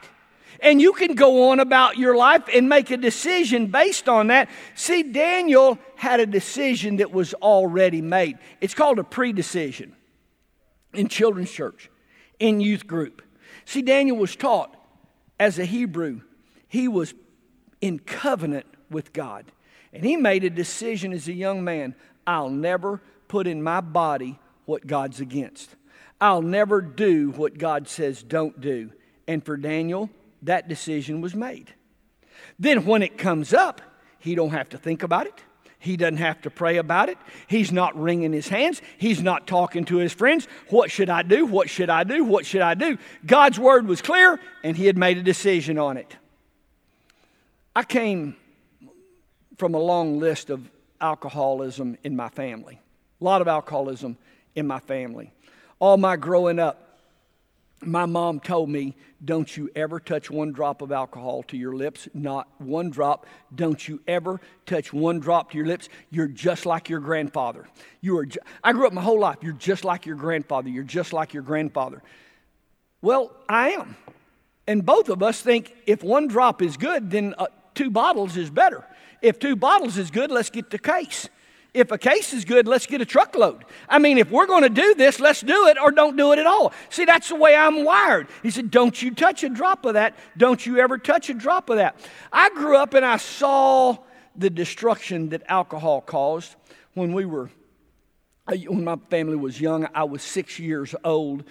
And 0.60 0.82
you 0.82 0.94
can 0.94 1.16
go 1.16 1.50
on 1.50 1.60
about 1.60 1.98
your 1.98 2.16
life 2.16 2.44
and 2.54 2.68
make 2.68 2.90
a 2.92 2.98
decision 2.98 3.68
based 3.68 4.10
on 4.10 4.28
that. 4.28 4.50
See, 4.76 5.04
Daniel 5.04 5.78
had 5.96 6.20
a 6.20 6.26
decision 6.26 6.98
that 6.98 7.12
was 7.12 7.34
already 7.36 8.02
made. 8.02 8.38
It's 8.62 8.74
called 8.74 9.00
a 9.00 9.04
pre 9.04 9.34
decision 9.34 9.96
in 10.94 11.08
children's 11.08 11.52
church, 11.52 11.90
in 12.40 12.60
youth 12.60 12.88
group. 12.88 13.22
See, 13.66 13.82
Daniel 13.82 14.18
was 14.18 14.36
taught 14.36 14.76
as 15.40 15.60
a 15.60 15.66
Hebrew, 15.66 16.22
he 16.68 16.88
was 16.88 17.14
in 17.82 18.00
covenant 18.00 18.66
with 18.90 19.14
God. 19.14 19.46
And 19.94 20.04
he 20.04 20.18
made 20.18 20.44
a 20.44 20.50
decision 20.50 21.14
as 21.14 21.28
a 21.28 21.34
young 21.34 21.64
man 21.64 21.96
I'll 22.26 22.50
never 22.50 23.02
put 23.30 23.48
in 23.48 23.64
my 23.64 23.80
body 23.80 24.38
what 24.66 24.86
God's 24.86 25.22
against. 25.22 25.76
I'll 26.20 26.42
never 26.42 26.82
do 26.82 27.32
what 27.32 27.58
God 27.58 27.88
says 27.88 28.22
don't 28.22 28.60
do. 28.60 28.92
And 29.28 29.44
for 29.46 29.56
Daniel, 29.56 30.10
that 30.48 30.68
decision 30.68 31.22
was 31.22 31.36
made. 31.36 31.74
Then 32.60 32.86
when 32.86 33.04
it 33.04 33.18
comes 33.18 33.54
up, 33.54 33.82
he 34.20 34.36
don't 34.36 34.50
have 34.50 34.70
to 34.70 34.78
think 34.78 35.04
about 35.04 35.28
it. 35.28 35.44
He 35.80 35.96
doesn't 35.96 36.18
have 36.18 36.42
to 36.42 36.50
pray 36.50 36.78
about 36.78 37.08
it. 37.10 37.18
He's 37.48 37.72
not 37.72 37.98
wringing 37.98 38.34
his 38.34 38.48
hands. 38.48 38.82
He's 38.98 39.22
not 39.22 39.46
talking 39.46 39.86
to 39.86 39.98
his 39.98 40.12
friends. 40.12 40.48
What 40.70 40.90
should 40.90 41.10
I 41.10 41.22
do? 41.22 41.46
What 41.46 41.70
should 41.70 41.90
I 41.90 42.04
do? 42.04 42.24
What 42.24 42.46
should 42.46 42.62
I 42.62 42.74
do? 42.74 42.98
God's 43.26 43.60
word 43.60 43.88
was 43.88 44.02
clear, 44.02 44.40
and 44.64 44.76
he 44.76 44.88
had 44.88 44.98
made 44.98 45.18
a 45.18 45.24
decision 45.24 45.78
on 45.78 45.98
it. 45.98 46.16
I 47.76 47.84
came 47.84 48.36
from 49.58 49.76
a 49.76 49.80
long 49.80 50.20
list 50.20 50.50
of 50.50 50.68
alcoholism 51.00 51.98
in 52.04 52.16
my 52.16 52.30
family, 52.30 52.80
a 53.22 53.24
lot 53.24 53.42
of 53.42 53.48
alcoholism 53.48 54.18
in 54.56 54.66
my 54.66 54.80
family. 54.80 55.32
All 55.80 55.98
my 55.98 56.16
growing 56.16 56.58
up, 56.58 56.87
my 57.82 58.06
mom 58.06 58.40
told 58.40 58.70
me, 58.70 58.96
Don't 59.24 59.56
you 59.56 59.70
ever 59.76 60.00
touch 60.00 60.32
one 60.32 60.52
drop 60.52 60.82
of 60.82 60.92
alcohol 60.92 61.44
to 61.44 61.58
your 61.58 61.76
lips. 61.76 62.08
Not 62.14 62.48
one 62.58 62.90
drop. 62.90 63.26
Don't 63.54 63.88
you 63.88 64.02
ever 64.08 64.42
touch 64.66 64.92
one 64.92 65.20
drop 65.20 65.52
to 65.52 65.58
your 65.58 65.68
lips. 65.68 65.90
You're 66.10 66.28
just 66.28 66.66
like 66.66 66.90
your 66.90 67.00
grandfather. 67.00 67.68
You 68.02 68.18
are 68.18 68.26
ju- 68.26 68.40
I 68.64 68.74
grew 68.74 68.88
up 68.88 68.94
my 68.94 69.02
whole 69.02 69.20
life. 69.20 69.38
You're 69.42 69.54
just 69.54 69.86
like 69.86 70.06
your 70.06 70.16
grandfather. 70.16 70.70
You're 70.70 70.84
just 70.84 71.14
like 71.14 71.34
your 71.34 71.44
grandfather. 71.44 72.02
Well, 73.02 73.32
I 73.48 73.70
am. 73.70 73.96
And 74.66 74.86
both 74.86 75.10
of 75.10 75.24
us 75.24 75.42
think 75.42 75.74
if 75.86 76.04
one 76.04 76.28
drop 76.28 76.62
is 76.62 76.78
good, 76.78 77.12
then 77.12 77.36
uh, 77.38 77.48
two 77.74 77.90
bottles 77.90 78.36
is 78.38 78.50
better. 78.50 78.84
If 79.22 79.40
two 79.40 79.56
bottles 79.56 79.98
is 79.98 80.12
good, 80.12 80.32
let's 80.32 80.50
get 80.50 80.70
the 80.72 80.80
case. 80.80 81.30
If 81.78 81.92
a 81.92 81.98
case 81.98 82.34
is 82.34 82.44
good, 82.44 82.68
let's 82.68 82.88
get 82.88 83.02
a 83.02 83.06
truckload. 83.06 83.64
I 83.88 84.00
mean, 84.00 84.18
if 84.18 84.32
we're 84.32 84.48
going 84.48 84.64
to 84.64 84.70
do 84.70 84.96
this, 84.96 85.20
let's 85.20 85.42
do 85.42 85.68
it 85.68 85.78
or 85.80 85.92
don't 85.92 86.18
do 86.18 86.32
it 86.32 86.40
at 86.40 86.48
all. 86.48 86.74
See, 86.90 87.06
that's 87.06 87.30
the 87.30 87.36
way 87.36 87.56
I'm 87.56 87.86
wired. 87.86 88.28
He 88.42 88.50
said, 88.50 88.72
Don't 88.72 89.00
you 89.00 89.14
touch 89.14 89.44
a 89.44 89.50
drop 89.50 89.86
of 89.86 89.94
that. 89.94 90.16
Don't 90.38 90.66
you 90.66 90.80
ever 90.80 90.98
touch 90.98 91.30
a 91.30 91.36
drop 91.36 91.70
of 91.70 91.78
that. 91.78 92.00
I 92.34 92.50
grew 92.50 92.78
up 92.78 92.96
and 92.96 93.06
I 93.06 93.18
saw 93.18 93.98
the 94.36 94.50
destruction 94.50 95.30
that 95.30 95.44
alcohol 95.48 96.02
caused 96.02 96.56
when 96.96 97.14
we 97.14 97.26
were, 97.26 97.52
uh, 98.48 98.56
when 98.56 98.84
my 98.84 98.98
family 99.12 99.36
was 99.36 99.62
young. 99.62 99.88
I 99.94 100.06
was 100.06 100.24
six 100.24 100.58
years 100.58 100.96
old. 101.04 101.44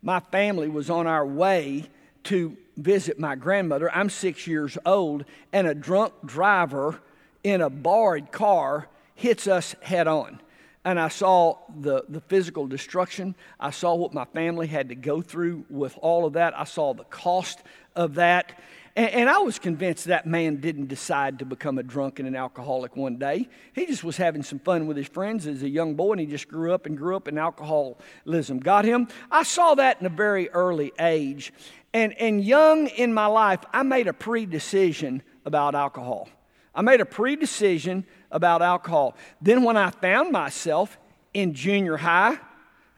My 0.00 0.20
family 0.20 0.68
was 0.68 0.90
on 0.90 1.08
our 1.08 1.26
way 1.26 1.90
to 2.24 2.56
visit 2.76 3.18
my 3.18 3.34
grandmother. 3.34 3.90
I'm 3.92 4.10
six 4.10 4.46
years 4.46 4.78
old, 4.86 5.24
and 5.52 5.66
a 5.66 5.74
drunk 5.74 6.12
driver 6.24 7.00
in 7.42 7.60
a 7.60 7.68
borrowed 7.68 8.30
car 8.30 8.88
hits 9.22 9.46
us 9.46 9.76
head 9.80 10.08
on. 10.08 10.40
And 10.84 10.98
I 10.98 11.08
saw 11.08 11.58
the, 11.78 12.04
the 12.08 12.20
physical 12.22 12.66
destruction. 12.66 13.36
I 13.60 13.70
saw 13.70 13.94
what 13.94 14.12
my 14.12 14.24
family 14.24 14.66
had 14.66 14.88
to 14.88 14.96
go 14.96 15.22
through 15.22 15.64
with 15.70 15.96
all 16.02 16.26
of 16.26 16.32
that. 16.32 16.58
I 16.58 16.64
saw 16.64 16.92
the 16.92 17.04
cost 17.04 17.62
of 17.94 18.16
that. 18.16 18.58
And, 18.96 19.10
and, 19.10 19.30
I 19.30 19.38
was 19.38 19.60
convinced 19.60 20.06
that 20.06 20.26
man 20.26 20.56
didn't 20.56 20.88
decide 20.88 21.38
to 21.38 21.44
become 21.44 21.78
a 21.78 21.84
drunk 21.84 22.18
and 22.18 22.26
an 22.26 22.34
alcoholic 22.34 22.96
one 22.96 23.16
day. 23.16 23.48
He 23.74 23.86
just 23.86 24.02
was 24.02 24.16
having 24.16 24.42
some 24.42 24.58
fun 24.58 24.88
with 24.88 24.96
his 24.96 25.06
friends 25.06 25.46
as 25.46 25.62
a 25.62 25.68
young 25.68 25.94
boy, 25.94 26.12
and 26.12 26.20
he 26.20 26.26
just 26.26 26.48
grew 26.48 26.74
up 26.74 26.84
and 26.84 26.98
grew 26.98 27.14
up, 27.14 27.28
and 27.28 27.38
alcoholism 27.38 28.58
got 28.58 28.84
him. 28.84 29.06
I 29.30 29.44
saw 29.44 29.76
that 29.76 30.00
in 30.00 30.06
a 30.06 30.10
very 30.10 30.50
early 30.50 30.92
age. 30.98 31.52
And, 31.94 32.12
and 32.20 32.44
young 32.44 32.88
in 32.88 33.14
my 33.14 33.26
life, 33.26 33.60
I 33.72 33.84
made 33.84 34.08
a 34.08 34.12
pre 34.12 34.46
decision 34.46 35.22
about 35.46 35.76
alcohol. 35.76 36.28
I 36.74 36.82
made 36.82 37.00
a 37.00 37.06
pre 37.06 37.36
decision 37.36 38.06
about 38.30 38.62
alcohol. 38.62 39.16
Then, 39.40 39.62
when 39.62 39.76
I 39.76 39.90
found 39.90 40.32
myself 40.32 40.98
in 41.34 41.54
junior 41.54 41.96
high, 41.96 42.38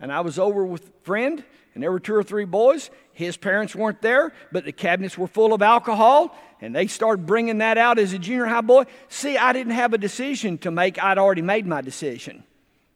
and 0.01 0.13
I 0.13 0.21
was 0.21 0.39
over 0.39 0.65
with 0.65 0.89
a 0.89 1.05
friend, 1.05 1.45
and 1.75 1.83
there 1.83 1.91
were 1.91 2.01
two 2.01 2.15
or 2.15 2.23
three 2.23 2.45
boys, 2.45 2.91
his 3.13 3.37
parents 3.37 3.75
weren't 3.75 4.01
there, 4.01 4.33
but 4.53 4.65
the 4.65 4.73
cabinets 4.73 5.19
were 5.19 5.27
full 5.27 5.53
of 5.53 5.63
alcohol, 5.63 6.37
and 6.61 6.75
they 6.75 6.87
started 6.87 7.27
bringing 7.27 7.59
that 7.59 7.79
out 7.79 7.99
as 7.99 8.13
a 8.13 8.19
junior 8.19 8.47
high 8.47 8.61
boy. 8.61 8.85
See, 9.09 9.37
I 9.37 9.53
didn't 9.53 9.73
have 9.73 9.93
a 9.93 9.99
decision 9.99 10.59
to 10.59 10.71
make, 10.71 11.03
I'd 11.03 11.19
already 11.19 11.43
made 11.43 11.67
my 11.67 11.81
decision. 11.81 12.45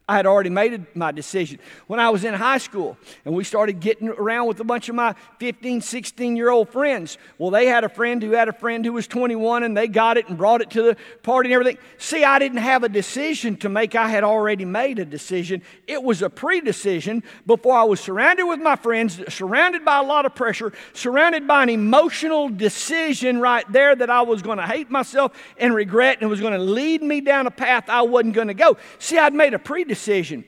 I 0.08 0.16
had 0.16 0.24
already 0.24 0.48
made 0.48 0.86
my 0.96 1.12
decision. 1.12 1.58
When 1.86 2.00
I 2.00 2.08
was 2.08 2.24
in 2.24 2.32
high 2.32 2.56
school 2.56 2.96
and 3.26 3.34
we 3.34 3.44
started 3.44 3.78
getting 3.78 4.08
around 4.08 4.46
with 4.46 4.58
a 4.58 4.64
bunch 4.64 4.88
of 4.88 4.94
my 4.94 5.14
15, 5.38 5.82
16 5.82 6.34
year 6.34 6.48
old 6.48 6.70
friends, 6.70 7.18
well, 7.36 7.50
they 7.50 7.66
had 7.66 7.84
a 7.84 7.90
friend 7.90 8.22
who 8.22 8.30
had 8.30 8.48
a 8.48 8.54
friend 8.54 8.86
who 8.86 8.94
was 8.94 9.06
21 9.06 9.64
and 9.64 9.76
they 9.76 9.86
got 9.86 10.16
it 10.16 10.26
and 10.30 10.38
brought 10.38 10.62
it 10.62 10.70
to 10.70 10.82
the 10.82 10.96
party 11.22 11.52
and 11.52 11.60
everything. 11.60 11.82
See, 11.98 12.24
I 12.24 12.38
didn't 12.38 12.58
have 12.58 12.84
a 12.84 12.88
decision 12.88 13.58
to 13.58 13.68
make, 13.68 13.94
I 13.94 14.08
had 14.08 14.24
already 14.24 14.64
made 14.64 14.98
a 14.98 15.04
decision. 15.04 15.60
It 15.86 16.02
was 16.02 16.22
a 16.22 16.30
pre 16.30 16.62
decision 16.62 17.22
before 17.44 17.76
I 17.76 17.84
was 17.84 18.00
surrounded 18.00 18.46
with 18.46 18.60
my 18.60 18.76
friends, 18.76 19.20
surrounded 19.28 19.84
by 19.84 19.98
a 19.98 20.02
lot 20.02 20.24
of 20.24 20.34
pressure, 20.34 20.72
surrounded 20.94 21.46
by 21.46 21.64
an 21.64 21.68
emotional 21.68 22.48
decision 22.48 23.40
right 23.40 23.70
there 23.70 23.94
that 23.94 24.08
I 24.08 24.22
was 24.22 24.40
going 24.40 24.56
to 24.56 24.66
hate 24.66 24.90
myself 24.90 25.32
and 25.58 25.74
regret 25.74 26.18
and 26.22 26.30
was 26.30 26.40
going 26.40 26.54
to 26.54 26.58
lead 26.58 27.02
me 27.02 27.20
down 27.20 27.46
a 27.46 27.50
path 27.50 27.90
I 27.90 28.00
wasn't 28.00 28.32
going 28.32 28.48
to 28.48 28.54
go. 28.54 28.78
See, 28.98 29.18
I'd 29.18 29.34
made 29.34 29.52
a 29.52 29.58
pre 29.58 29.84
decision 29.84 29.97
decision. 29.98 30.44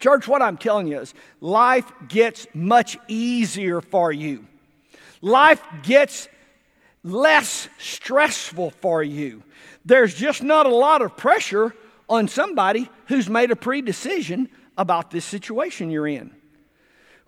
Church, 0.00 0.26
what 0.26 0.42
I'm 0.42 0.56
telling 0.58 0.88
you 0.88 1.00
is 1.00 1.14
life 1.40 1.90
gets 2.08 2.48
much 2.52 2.98
easier 3.06 3.80
for 3.80 4.10
you. 4.10 4.46
Life 5.22 5.62
gets 5.84 6.28
less 7.04 7.68
stressful 7.78 8.70
for 8.70 9.02
you. 9.04 9.44
There's 9.84 10.14
just 10.14 10.42
not 10.42 10.66
a 10.66 10.74
lot 10.74 11.00
of 11.00 11.16
pressure 11.16 11.74
on 12.08 12.26
somebody 12.26 12.90
who's 13.06 13.28
made 13.28 13.52
a 13.52 13.56
pre 13.56 13.82
decision 13.82 14.48
about 14.76 15.12
this 15.12 15.24
situation 15.24 15.90
you're 15.90 16.08
in. 16.08 16.32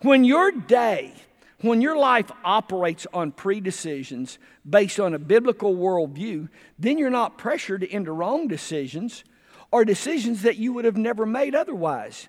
When 0.01 0.25
your 0.25 0.51
day, 0.51 1.13
when 1.61 1.81
your 1.81 1.97
life 1.97 2.29
operates 2.43 3.07
on 3.13 3.31
pre 3.31 3.61
decisions 3.61 4.37
based 4.69 4.99
on 4.99 5.13
a 5.13 5.19
biblical 5.19 5.73
worldview, 5.73 6.49
then 6.77 6.97
you're 6.97 7.09
not 7.09 7.37
pressured 7.37 7.83
into 7.83 8.11
wrong 8.11 8.47
decisions 8.47 9.23
are 9.71 9.85
decisions 9.85 10.41
that 10.43 10.57
you 10.57 10.73
would 10.73 10.85
have 10.85 10.97
never 10.97 11.25
made 11.25 11.55
otherwise. 11.55 12.27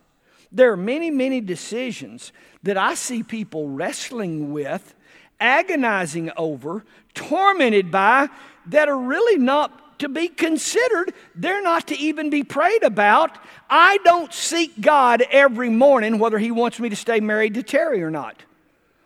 There 0.53 0.73
are 0.73 0.77
many, 0.77 1.11
many 1.11 1.41
decisions 1.41 2.33
that 2.63 2.77
I 2.77 2.95
see 2.95 3.23
people 3.23 3.69
wrestling 3.69 4.53
with, 4.53 4.95
agonizing 5.39 6.31
over, 6.37 6.85
tormented 7.15 7.91
by, 7.91 8.29
that 8.67 8.89
are 8.89 8.99
really 8.99 9.39
not 9.39 9.99
to 10.01 10.09
be 10.09 10.29
considered. 10.29 11.15
They're 11.35 11.63
not 11.63 11.89
to 11.89 11.97
even 11.97 12.31
be 12.31 12.43
prayed 12.43 12.83
about. 12.83 13.39
I 13.69 13.99
don't 14.05 14.33
seek 14.33 14.81
God 14.81 15.23
every 15.31 15.71
morning 15.71 16.19
whether 16.19 16.39
He 16.39 16.51
wants 16.51 16.81
me 16.81 16.89
to 16.89 16.97
stay 16.97 17.21
married 17.21 17.55
to 17.55 17.63
Terry 17.63 18.03
or 18.03 18.11
not. 18.11 18.43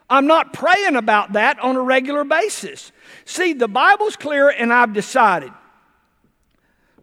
I'm 0.09 0.27
not 0.27 0.53
praying 0.53 0.97
about 0.97 1.33
that 1.33 1.59
on 1.61 1.77
a 1.77 1.83
regular 1.83 2.25
basis. 2.25 2.93
See, 3.25 3.53
the 3.53 3.69
Bible's 3.69 4.17
clear, 4.17 4.49
and 4.49 4.73
I've 4.73 4.93
decided 4.93 5.53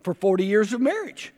for 0.03 0.13
40 0.13 0.45
years 0.45 0.73
of 0.73 0.81
marriage. 0.81 1.33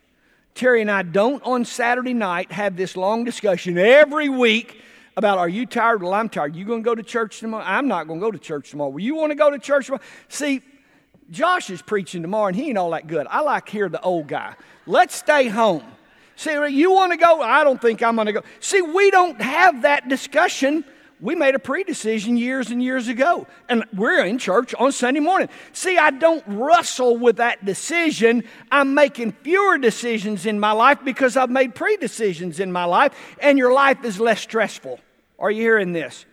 Terry 0.56 0.82
and 0.82 0.92
I 0.92 1.02
don't 1.02 1.42
on 1.44 1.66
Saturday 1.66 2.14
night 2.14 2.52
have 2.52 2.76
this 2.78 2.96
long 2.96 3.24
discussion 3.24 3.78
every 3.78 4.30
week 4.30 4.80
about 5.16 5.38
are 5.38 5.50
you 5.50 5.66
tired? 5.66 6.02
Well, 6.02 6.14
I'm 6.14 6.30
tired. 6.30 6.56
You 6.56 6.66
going 6.66 6.84
to 6.84 6.86
go 6.86 6.96
to 6.96 7.04
church 7.04 7.40
tomorrow? 7.40 7.64
I'm 7.66 7.88
not 7.88 8.08
going 8.08 8.20
to 8.20 8.26
go 8.26 8.32
to 8.32 8.40
church 8.40 8.72
tomorrow. 8.72 8.90
Well, 8.90 9.00
you 9.00 9.16
want 9.16 9.32
to 9.32 9.36
go 9.36 9.50
to 9.50 9.60
church 9.60 9.88
tomorrow? 9.88 10.04
See, 10.28 10.62
Josh 11.30 11.70
is 11.70 11.82
preaching 11.82 12.22
tomorrow 12.22 12.48
and 12.48 12.56
he 12.56 12.70
ain't 12.70 12.78
all 12.78 12.92
that 12.92 13.08
good. 13.08 13.28
I 13.30 13.42
like 13.42 13.70
hear 13.70 13.90
the 13.90 14.02
old 14.02 14.28
guy. 14.28 14.56
Let's 14.86 15.16
stay 15.16 15.48
home. 15.48 15.84
See, 16.36 16.52
you 16.52 16.92
want 16.92 17.12
to 17.12 17.18
go? 17.18 17.42
I 17.42 17.64
don't 17.64 17.82
think 17.82 18.02
I'm 18.02 18.16
going 18.16 18.28
to 18.28 18.34
go. 18.34 18.42
See, 18.60 18.82
we 18.82 19.12
don't 19.12 19.40
have 19.42 19.84
that 19.84 20.10
discussion. 20.10 20.84
We 21.24 21.36
made 21.36 21.56
a 21.56 21.60
pre-decision 21.60 22.36
years 22.36 22.70
and 22.70 22.84
years 22.84 23.08
ago, 23.08 23.48
and 23.70 23.86
we're 23.94 24.26
in 24.26 24.38
church 24.38 24.76
on 24.78 24.92
Sunday 24.92 25.22
morning. 25.22 25.48
See, 25.72 25.98
I 25.98 26.12
don't 26.12 26.44
wrestle 26.46 27.16
with 27.16 27.38
that 27.38 27.64
decision. 27.64 28.44
I'm 28.70 28.94
making 28.94 29.32
fewer 29.32 29.78
decisions 29.78 30.46
in 30.46 30.60
my 30.60 30.74
life 30.74 31.00
because 31.06 31.38
I've 31.38 31.50
made 31.50 31.76
pre-decisions 31.76 32.60
in 32.60 32.74
my 32.74 32.84
life, 32.84 33.14
and 33.40 33.58
your 33.58 33.72
life 33.72 34.04
is 34.04 34.20
less 34.20 34.42
stressful. 34.42 35.00
Are 35.40 35.50
you 35.50 35.62
hearing 35.62 35.94
this? 35.94 36.26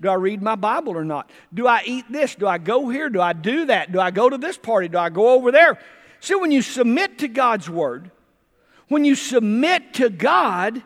Do 0.00 0.08
I 0.08 0.14
read 0.14 0.42
my 0.42 0.56
Bible 0.56 0.96
or 0.96 1.04
not? 1.04 1.30
Do 1.54 1.68
I 1.68 1.82
eat 1.86 2.06
this? 2.10 2.34
Do 2.34 2.48
I 2.48 2.58
go 2.58 2.88
here? 2.88 3.08
Do 3.10 3.20
I 3.20 3.34
do 3.34 3.66
that? 3.66 3.92
Do 3.92 4.00
I 4.00 4.10
go 4.10 4.28
to 4.28 4.38
this 4.38 4.58
party? 4.58 4.88
Do 4.88 4.98
I 4.98 5.10
go 5.10 5.28
over 5.34 5.52
there? 5.52 5.78
See, 6.18 6.34
when 6.34 6.50
you 6.50 6.62
submit 6.62 7.18
to 7.18 7.28
God's 7.28 7.70
word, 7.70 8.10
when 8.88 9.04
you 9.04 9.14
submit 9.14 9.94
to 9.94 10.10
God, 10.10 10.82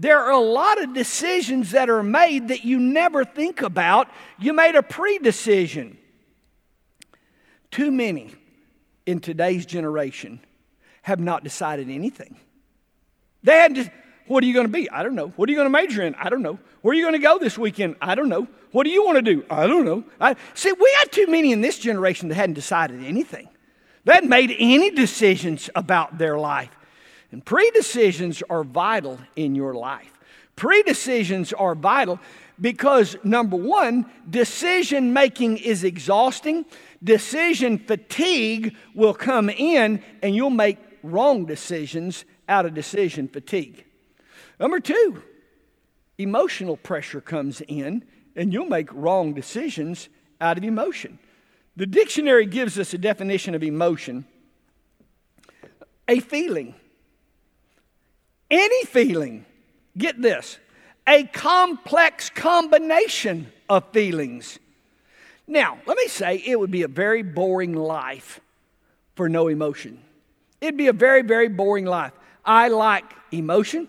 there 0.00 0.20
are 0.20 0.30
a 0.30 0.38
lot 0.38 0.80
of 0.80 0.94
decisions 0.94 1.72
that 1.72 1.90
are 1.90 2.04
made 2.04 2.48
that 2.48 2.64
you 2.64 2.78
never 2.78 3.24
think 3.24 3.62
about. 3.62 4.08
You 4.38 4.52
made 4.52 4.76
a 4.76 4.82
pre 4.82 5.18
decision. 5.18 5.98
Too 7.72 7.90
many 7.90 8.32
in 9.06 9.18
today's 9.18 9.66
generation 9.66 10.40
have 11.02 11.18
not 11.18 11.42
decided 11.42 11.90
anything. 11.90 12.36
They 13.42 13.56
had 13.56 13.74
to, 13.74 13.90
what 14.28 14.44
are 14.44 14.46
you 14.46 14.54
going 14.54 14.66
to 14.66 14.72
be? 14.72 14.88
I 14.88 15.02
don't 15.02 15.16
know. 15.16 15.28
What 15.30 15.48
are 15.48 15.52
you 15.52 15.58
going 15.58 15.66
to 15.66 15.70
major 15.70 16.02
in? 16.02 16.14
I 16.14 16.30
don't 16.30 16.42
know. 16.42 16.60
Where 16.82 16.92
are 16.92 16.94
you 16.94 17.02
going 17.02 17.14
to 17.14 17.18
go 17.18 17.38
this 17.38 17.58
weekend? 17.58 17.96
I 18.00 18.14
don't 18.14 18.28
know. 18.28 18.46
What 18.70 18.84
do 18.84 18.90
you 18.90 19.04
want 19.04 19.16
to 19.16 19.22
do? 19.22 19.44
I 19.50 19.66
don't 19.66 19.84
know. 19.84 20.04
I, 20.20 20.36
see, 20.54 20.70
we 20.70 20.96
got 20.98 21.10
too 21.10 21.26
many 21.26 21.50
in 21.50 21.60
this 21.60 21.78
generation 21.78 22.28
that 22.28 22.36
hadn't 22.36 22.54
decided 22.54 23.02
anything. 23.02 23.48
They 24.04 24.14
hadn't 24.14 24.30
made 24.30 24.54
any 24.58 24.90
decisions 24.90 25.68
about 25.74 26.18
their 26.18 26.38
life. 26.38 26.77
And 27.30 27.44
pre-decisions 27.44 28.42
are 28.48 28.64
vital 28.64 29.18
in 29.36 29.54
your 29.54 29.74
life. 29.74 30.12
Pre-decisions 30.56 31.52
are 31.52 31.74
vital 31.74 32.18
because 32.60 33.16
number 33.22 33.56
one, 33.56 34.06
decision 34.28 35.12
making 35.12 35.58
is 35.58 35.84
exhausting. 35.84 36.64
Decision 37.04 37.78
fatigue 37.78 38.74
will 38.94 39.14
come 39.14 39.50
in 39.50 40.02
and 40.22 40.34
you'll 40.34 40.50
make 40.50 40.78
wrong 41.02 41.44
decisions 41.44 42.24
out 42.48 42.66
of 42.66 42.74
decision 42.74 43.28
fatigue. 43.28 43.84
Number 44.58 44.80
two, 44.80 45.22
emotional 46.16 46.76
pressure 46.76 47.20
comes 47.20 47.60
in 47.68 48.04
and 48.34 48.52
you'll 48.52 48.66
make 48.66 48.92
wrong 48.92 49.34
decisions 49.34 50.08
out 50.40 50.58
of 50.58 50.64
emotion. 50.64 51.18
The 51.76 51.86
dictionary 51.86 52.46
gives 52.46 52.78
us 52.78 52.92
a 52.94 52.98
definition 52.98 53.54
of 53.54 53.62
emotion 53.62 54.24
a 56.08 56.20
feeling. 56.20 56.74
Any 58.50 58.84
feeling, 58.84 59.44
get 59.96 60.20
this, 60.20 60.58
a 61.06 61.24
complex 61.24 62.30
combination 62.30 63.52
of 63.68 63.84
feelings. 63.92 64.58
Now, 65.46 65.78
let 65.86 65.96
me 65.96 66.08
say 66.08 66.42
it 66.44 66.58
would 66.58 66.70
be 66.70 66.82
a 66.82 66.88
very 66.88 67.22
boring 67.22 67.74
life 67.74 68.40
for 69.16 69.28
no 69.28 69.48
emotion. 69.48 69.98
It'd 70.60 70.76
be 70.76 70.88
a 70.88 70.92
very, 70.92 71.22
very 71.22 71.48
boring 71.48 71.86
life. 71.86 72.12
I 72.44 72.68
like 72.68 73.04
emotion. 73.32 73.88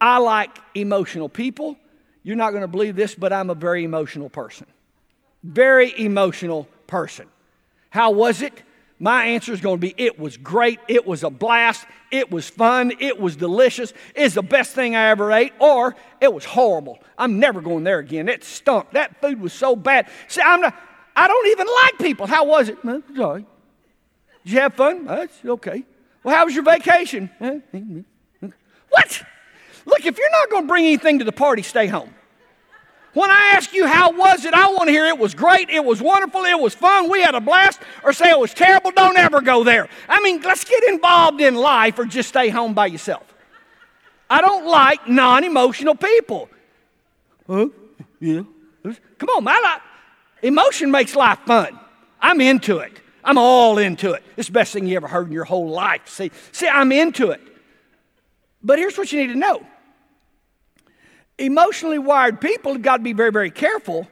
I 0.00 0.18
like 0.18 0.56
emotional 0.74 1.28
people. 1.28 1.76
You're 2.22 2.36
not 2.36 2.50
going 2.50 2.62
to 2.62 2.68
believe 2.68 2.96
this, 2.96 3.14
but 3.14 3.32
I'm 3.32 3.50
a 3.50 3.54
very 3.54 3.84
emotional 3.84 4.28
person. 4.28 4.66
Very 5.42 5.98
emotional 5.98 6.68
person. 6.86 7.26
How 7.90 8.10
was 8.10 8.42
it? 8.42 8.62
My 9.00 9.26
answer 9.26 9.52
is 9.52 9.60
going 9.60 9.76
to 9.76 9.80
be 9.80 9.94
it 9.96 10.18
was 10.18 10.36
great. 10.36 10.80
It 10.88 11.06
was 11.06 11.22
a 11.22 11.30
blast. 11.30 11.86
It 12.10 12.30
was 12.30 12.48
fun. 12.48 12.92
It 12.98 13.20
was 13.20 13.36
delicious. 13.36 13.92
It's 14.14 14.34
the 14.34 14.42
best 14.42 14.74
thing 14.74 14.96
I 14.96 15.10
ever 15.10 15.30
ate. 15.32 15.52
Or 15.60 15.94
it 16.20 16.32
was 16.32 16.44
horrible. 16.44 16.98
I'm 17.16 17.38
never 17.38 17.60
going 17.60 17.84
there 17.84 17.98
again. 18.00 18.28
It 18.28 18.42
stunk. 18.42 18.90
That 18.92 19.20
food 19.20 19.40
was 19.40 19.52
so 19.52 19.76
bad. 19.76 20.08
See, 20.26 20.40
I'm 20.44 20.60
not, 20.60 20.74
I 21.14 21.28
don't 21.28 21.46
even 21.48 21.66
like 21.84 21.98
people. 21.98 22.26
How 22.26 22.44
was 22.44 22.68
it? 22.68 22.78
Sorry. 23.16 23.46
Did 24.44 24.52
you 24.52 24.60
have 24.60 24.74
fun? 24.74 25.04
That's 25.04 25.44
okay. 25.44 25.84
Well, 26.24 26.34
how 26.34 26.46
was 26.46 26.54
your 26.54 26.64
vacation? 26.64 27.30
What? 28.90 29.22
Look, 29.86 30.04
if 30.06 30.18
you're 30.18 30.30
not 30.30 30.50
going 30.50 30.64
to 30.64 30.68
bring 30.68 30.84
anything 30.86 31.20
to 31.20 31.24
the 31.24 31.32
party, 31.32 31.62
stay 31.62 31.86
home. 31.86 32.12
When 33.18 33.32
I 33.32 33.54
ask 33.54 33.72
you 33.72 33.84
how 33.84 34.12
was 34.12 34.44
it, 34.44 34.54
I 34.54 34.68
want 34.68 34.86
to 34.86 34.92
hear 34.92 35.06
it 35.06 35.18
was 35.18 35.34
great, 35.34 35.70
it 35.70 35.84
was 35.84 36.00
wonderful, 36.00 36.44
it 36.44 36.56
was 36.56 36.72
fun, 36.72 37.10
we 37.10 37.20
had 37.20 37.34
a 37.34 37.40
blast, 37.40 37.80
or 38.04 38.12
say 38.12 38.30
it 38.30 38.38
was 38.38 38.54
terrible. 38.54 38.92
Don't 38.92 39.16
ever 39.16 39.40
go 39.40 39.64
there. 39.64 39.88
I 40.08 40.20
mean, 40.20 40.40
let's 40.42 40.62
get 40.62 40.84
involved 40.84 41.40
in 41.40 41.56
life 41.56 41.98
or 41.98 42.04
just 42.04 42.28
stay 42.28 42.48
home 42.48 42.74
by 42.74 42.86
yourself. 42.86 43.24
I 44.30 44.40
don't 44.40 44.66
like 44.66 45.08
non 45.08 45.42
emotional 45.42 45.96
people. 45.96 46.48
Huh? 47.48 47.70
Yeah. 48.20 48.42
Come 48.84 49.28
on, 49.30 49.42
my 49.42 49.58
life. 49.64 49.82
Emotion 50.44 50.92
makes 50.92 51.16
life 51.16 51.40
fun. 51.44 51.76
I'm 52.20 52.40
into 52.40 52.78
it. 52.78 53.00
I'm 53.24 53.36
all 53.36 53.78
into 53.78 54.12
it. 54.12 54.22
It's 54.36 54.46
the 54.46 54.52
best 54.52 54.72
thing 54.72 54.86
you 54.86 54.94
ever 54.94 55.08
heard 55.08 55.26
in 55.26 55.32
your 55.32 55.44
whole 55.44 55.70
life. 55.70 56.08
See, 56.08 56.30
see, 56.52 56.68
I'm 56.68 56.92
into 56.92 57.32
it. 57.32 57.40
But 58.62 58.78
here's 58.78 58.96
what 58.96 59.10
you 59.10 59.18
need 59.20 59.32
to 59.32 59.38
know 59.40 59.66
emotionally 61.38 61.98
wired 61.98 62.40
people 62.40 62.72
have 62.72 62.82
got 62.82 62.98
to 62.98 63.02
be 63.02 63.12
very, 63.12 63.30
very 63.30 63.50
careful 63.50 64.08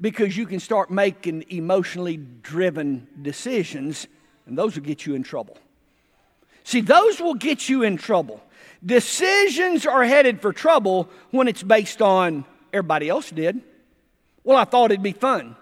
because 0.00 0.36
you 0.36 0.46
can 0.46 0.60
start 0.60 0.90
making 0.90 1.44
emotionally 1.50 2.16
driven 2.16 3.06
decisions, 3.20 4.06
and 4.46 4.56
those 4.56 4.76
will 4.76 4.84
get 4.84 5.04
you 5.04 5.14
in 5.14 5.22
trouble. 5.22 5.58
See, 6.64 6.80
those 6.80 7.20
will 7.20 7.34
get 7.34 7.68
you 7.68 7.82
in 7.82 7.96
trouble. 7.96 8.42
Decisions 8.84 9.84
are 9.84 10.04
headed 10.04 10.40
for 10.40 10.52
trouble 10.52 11.10
when 11.30 11.48
it's 11.48 11.62
based 11.62 12.00
on 12.00 12.44
everybody 12.72 13.08
else 13.08 13.30
did. 13.30 13.60
Well, 14.42 14.56
I 14.56 14.64
thought 14.64 14.90
it'd 14.90 15.02
be 15.02 15.12
fun. 15.12 15.56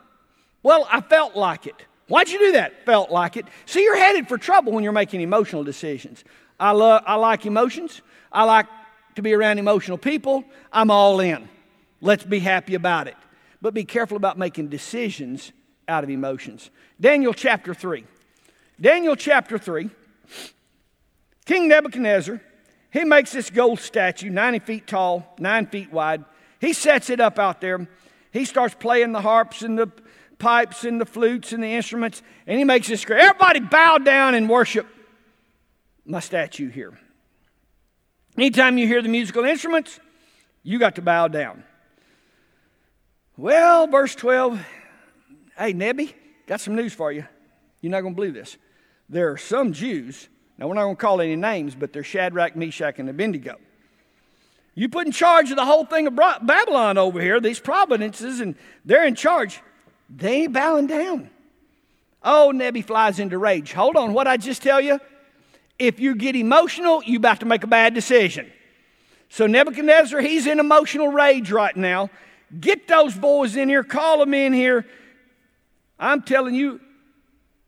Well, 0.62 0.86
I 0.90 1.00
felt 1.00 1.34
like 1.34 1.66
it. 1.66 1.74
Why'd 2.06 2.28
you 2.28 2.38
do 2.38 2.52
that? 2.52 2.84
Felt 2.86 3.10
like 3.10 3.36
it. 3.36 3.46
See, 3.66 3.82
you're 3.82 3.96
headed 3.96 4.28
for 4.28 4.38
trouble 4.38 4.72
when 4.72 4.84
you're 4.84 4.92
making 4.92 5.20
emotional 5.20 5.64
decisions. 5.64 6.24
I, 6.60 6.72
love, 6.72 7.02
I 7.06 7.16
like 7.16 7.44
emotions. 7.44 8.02
I 8.32 8.44
like 8.44 8.66
to 9.18 9.22
be 9.22 9.34
around 9.34 9.58
emotional 9.58 9.98
people, 9.98 10.44
I'm 10.72 10.90
all 10.90 11.20
in. 11.20 11.48
Let's 12.00 12.24
be 12.24 12.38
happy 12.38 12.74
about 12.74 13.08
it. 13.08 13.16
But 13.60 13.74
be 13.74 13.84
careful 13.84 14.16
about 14.16 14.38
making 14.38 14.68
decisions 14.68 15.52
out 15.88 16.04
of 16.04 16.10
emotions. 16.10 16.70
Daniel 17.00 17.34
chapter 17.34 17.74
3. 17.74 18.04
Daniel 18.80 19.16
chapter 19.16 19.58
3. 19.58 19.90
King 21.44 21.66
Nebuchadnezzar, 21.66 22.40
he 22.92 23.04
makes 23.04 23.32
this 23.32 23.50
gold 23.50 23.80
statue, 23.80 24.30
90 24.30 24.60
feet 24.60 24.86
tall, 24.86 25.34
9 25.40 25.66
feet 25.66 25.92
wide. 25.92 26.24
He 26.60 26.72
sets 26.72 27.10
it 27.10 27.18
up 27.18 27.40
out 27.40 27.60
there. 27.60 27.88
He 28.32 28.44
starts 28.44 28.76
playing 28.78 29.10
the 29.10 29.20
harps 29.20 29.62
and 29.62 29.76
the 29.76 29.90
pipes 30.38 30.84
and 30.84 31.00
the 31.00 31.06
flutes 31.06 31.52
and 31.52 31.60
the 31.60 31.74
instruments, 31.74 32.22
and 32.46 32.56
he 32.56 32.64
makes 32.64 32.86
this 32.86 33.04
great. 33.04 33.20
Everybody 33.20 33.60
bow 33.60 33.98
down 33.98 34.36
and 34.36 34.48
worship 34.48 34.86
my 36.06 36.20
statue 36.20 36.70
here. 36.70 36.96
Anytime 38.38 38.78
you 38.78 38.86
hear 38.86 39.02
the 39.02 39.08
musical 39.08 39.44
instruments, 39.44 39.98
you 40.62 40.78
got 40.78 40.94
to 40.94 41.02
bow 41.02 41.26
down. 41.26 41.64
Well, 43.36 43.88
verse 43.88 44.14
12, 44.14 44.64
hey, 45.56 45.74
Nebby, 45.74 46.14
got 46.46 46.60
some 46.60 46.76
news 46.76 46.94
for 46.94 47.10
you. 47.10 47.26
You're 47.80 47.90
not 47.90 48.02
going 48.02 48.14
to 48.14 48.16
believe 48.16 48.34
this. 48.34 48.56
There 49.08 49.32
are 49.32 49.36
some 49.36 49.72
Jews, 49.72 50.28
now 50.56 50.68
we're 50.68 50.74
not 50.74 50.84
going 50.84 50.94
to 50.94 51.00
call 51.00 51.20
any 51.20 51.34
names, 51.34 51.74
but 51.74 51.92
they're 51.92 52.04
Shadrach, 52.04 52.54
Meshach, 52.54 53.00
and 53.00 53.08
Abednego. 53.08 53.56
You 54.76 54.88
put 54.88 55.06
in 55.06 55.12
charge 55.12 55.50
of 55.50 55.56
the 55.56 55.64
whole 55.64 55.84
thing 55.84 56.06
of 56.06 56.14
Babylon 56.14 56.96
over 56.96 57.20
here, 57.20 57.40
these 57.40 57.58
providences, 57.58 58.38
and 58.38 58.54
they're 58.84 59.04
in 59.04 59.16
charge. 59.16 59.60
They 60.08 60.42
ain't 60.42 60.52
bowing 60.52 60.86
down. 60.86 61.30
Oh, 62.22 62.52
Nebby 62.54 62.84
flies 62.84 63.18
into 63.18 63.36
rage. 63.36 63.72
Hold 63.72 63.96
on, 63.96 64.12
what 64.12 64.28
I 64.28 64.36
just 64.36 64.62
tell 64.62 64.80
you? 64.80 65.00
If 65.78 66.00
you 66.00 66.14
get 66.14 66.34
emotional, 66.36 67.02
you're 67.04 67.18
about 67.18 67.40
to 67.40 67.46
make 67.46 67.64
a 67.64 67.68
bad 67.68 67.94
decision. 67.94 68.50
So 69.28 69.46
Nebuchadnezzar, 69.46 70.20
he's 70.20 70.46
in 70.46 70.58
emotional 70.58 71.08
rage 71.08 71.50
right 71.50 71.76
now. 71.76 72.10
Get 72.58 72.88
those 72.88 73.14
boys 73.14 73.56
in 73.56 73.68
here, 73.68 73.84
call 73.84 74.18
them 74.18 74.34
in 74.34 74.52
here. 74.52 74.86
I'm 75.98 76.22
telling 76.22 76.54
you, 76.54 76.80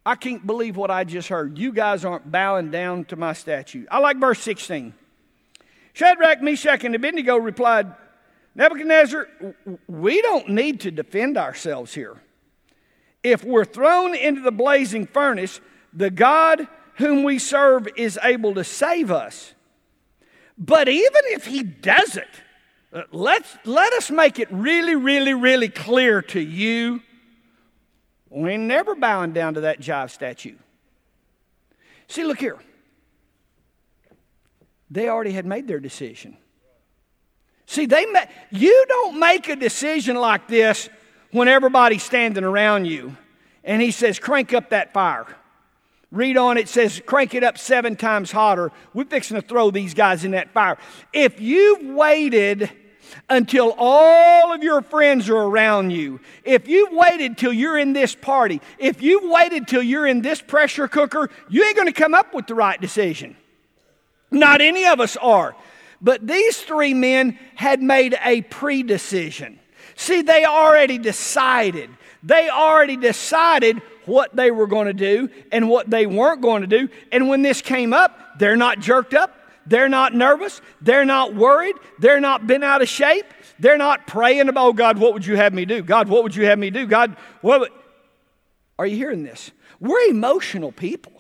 I 0.05 0.15
can't 0.15 0.47
believe 0.47 0.77
what 0.77 0.91
I 0.91 1.05
just 1.05 1.29
heard. 1.29 1.59
You 1.59 1.73
guys 1.73 2.05
aren't 2.05 2.31
bowing 2.31 2.71
down 2.71 3.05
to 3.07 3.17
my 3.17 3.35
statue. 3.35 3.85
I 3.91 3.99
like 3.99 4.17
verse 4.17 4.41
16. 4.41 4.95
Shadrach, 5.93 6.41
Meshach, 6.41 6.85
and 6.85 6.95
Abednego 6.95 7.37
replied, 7.37 7.93
Nebuchadnezzar, 8.55 9.29
we 9.87 10.23
don't 10.23 10.49
need 10.49 10.81
to 10.81 10.91
defend 10.91 11.37
ourselves 11.37 11.93
here. 11.93 12.17
If 13.23 13.45
we're 13.45 13.67
thrown 13.67 14.15
into 14.15 14.41
the 14.41 14.51
blazing 14.51 15.07
furnace, 15.07 15.61
the 15.93 16.11
God 16.11 16.67
whom 17.01 17.25
we 17.25 17.39
serve 17.39 17.89
is 17.97 18.19
able 18.23 18.55
to 18.55 18.63
save 18.63 19.11
us. 19.11 19.55
But 20.57 20.89
even 20.89 21.23
if 21.27 21.47
he 21.47 21.63
doesn't, 21.63 22.27
uh, 22.93 23.03
let's, 23.11 23.57
let 23.65 23.93
us 23.95 24.11
make 24.11 24.39
it 24.39 24.49
really, 24.51 24.95
really, 24.95 25.35
really 25.35 25.69
clear 25.69 26.23
to 26.23 26.41
you 26.41 27.01
We 28.31 28.53
ain't 28.53 28.63
never 28.63 28.95
bowing 28.95 29.33
down 29.33 29.55
to 29.55 29.63
that 29.63 29.81
jive 29.81 30.11
statue. 30.11 30.55
See, 32.07 32.25
look 32.25 32.39
here. 32.39 32.59
They 34.89 35.09
already 35.09 35.33
had 35.33 35.47
made 35.47 35.67
their 35.67 35.81
decision. 35.81 36.37
See, 37.67 37.87
they 37.87 38.07
ma- 38.07 38.27
you 38.51 38.85
don't 38.89 39.19
make 39.19 39.49
a 39.49 39.57
decision 39.57 40.17
like 40.17 40.49
this 40.49 40.89
when 41.33 41.49
everybody's 41.49 42.03
standing 42.03 42.45
around 42.45 42.87
you 42.87 43.17
and 43.63 43.83
he 43.83 43.91
says, 43.91 44.19
crank 44.19 44.55
up 44.55 44.71
that 44.71 44.93
fire. 44.93 45.27
Read 46.13 46.37
on, 46.37 46.59
it 46.59 46.69
says, 46.69 47.01
crank 47.07 47.35
it 47.35 47.45
up 47.45 47.57
seven 47.57 47.95
times 47.95 48.33
hotter. 48.33 48.73
We're 48.95 49.05
fixing 49.05 49.41
to 49.41 49.47
throw 49.47 49.71
these 49.71 49.95
guys 49.95 50.25
in 50.25 50.33
that 50.33 50.51
fire. 50.51 50.77
If 51.13 51.41
you've 51.41 51.95
waited 51.95 52.71
until 53.29 53.75
all 53.79 54.53
of 54.53 54.63
your 54.65 54.83
friends 54.83 55.29
are 55.29 55.37
around 55.37 55.91
you, 55.91 56.21
if 56.45 56.67
you've 56.67 56.93
waited 56.93 57.39
till 57.39 57.53
you're 57.53 57.79
in 57.79 57.93
this 57.93 58.15
party, 58.17 58.61
if 58.79 59.03
you've 59.03 59.31
waited 59.31 59.69
till 59.69 59.83
you're 59.83 60.07
in 60.07 60.21
this 60.21 60.41
pressure 60.41 60.89
cooker, 60.89 61.31
you 61.49 61.65
ain't 61.65 61.77
to 61.77 61.93
come 61.93 62.15
up 62.15 62.35
with 62.35 62.49
the 62.49 62.57
right 62.57 62.81
decision. 62.81 63.37
Not 64.33 64.61
any 64.61 64.87
of 64.87 65.01
us 65.01 65.17
are. 65.17 65.55
But 66.01 66.27
these 66.27 66.61
three 66.61 66.95
men 66.95 67.39
had 67.55 67.83
made 67.83 68.19
a 68.25 68.43
pre 68.43 68.83
decision. 68.83 69.61
See, 69.97 70.23
they 70.23 70.45
already 70.45 70.99
decided. 70.99 71.91
They 72.23 72.49
already 72.49 72.97
decided 72.97 73.83
what 74.11 74.35
they 74.35 74.51
were 74.51 74.67
going 74.67 74.89
to 74.89 74.93
do 74.93 75.31
and 75.53 75.69
what 75.69 75.89
they 75.89 76.05
weren't 76.05 76.43
going 76.43 76.63
to 76.63 76.67
do. 76.67 76.89
And 77.13 77.29
when 77.29 77.43
this 77.43 77.63
came 77.63 77.95
up, 77.95 78.39
they're 78.39 78.57
not 78.57 78.81
jerked 78.81 79.15
up. 79.15 79.37
They're 79.67 79.89
not 79.89 80.15
nervous. 80.15 80.61
They're 80.81 81.05
not 81.05 81.35
worried. 81.35 81.77
They're 81.99 82.21
not 82.21 82.47
bent 82.47 82.65
out 82.65 82.83
of 82.83 82.89
shape. 82.89 83.27
They're 83.59 83.79
not 83.79 84.07
praying 84.07 84.49
about, 84.49 84.67
oh, 84.67 84.73
God, 84.73 84.99
what 84.99 85.15
would 85.15 85.25
you 85.25 85.37
have 85.37 85.55
me 85.55 85.65
do? 85.65 85.83
God, 85.83 86.09
what 86.09 86.25
would 86.25 86.35
you 86.35 86.47
have 86.47 86.59
me 86.59 86.71
do? 86.71 86.87
God, 86.87 87.17
what 87.41 87.61
would... 87.61 87.71
Are 88.79 88.87
you 88.87 88.97
hearing 88.97 89.23
this? 89.23 89.53
We're 89.79 90.11
emotional 90.11 90.73
people. 90.73 91.13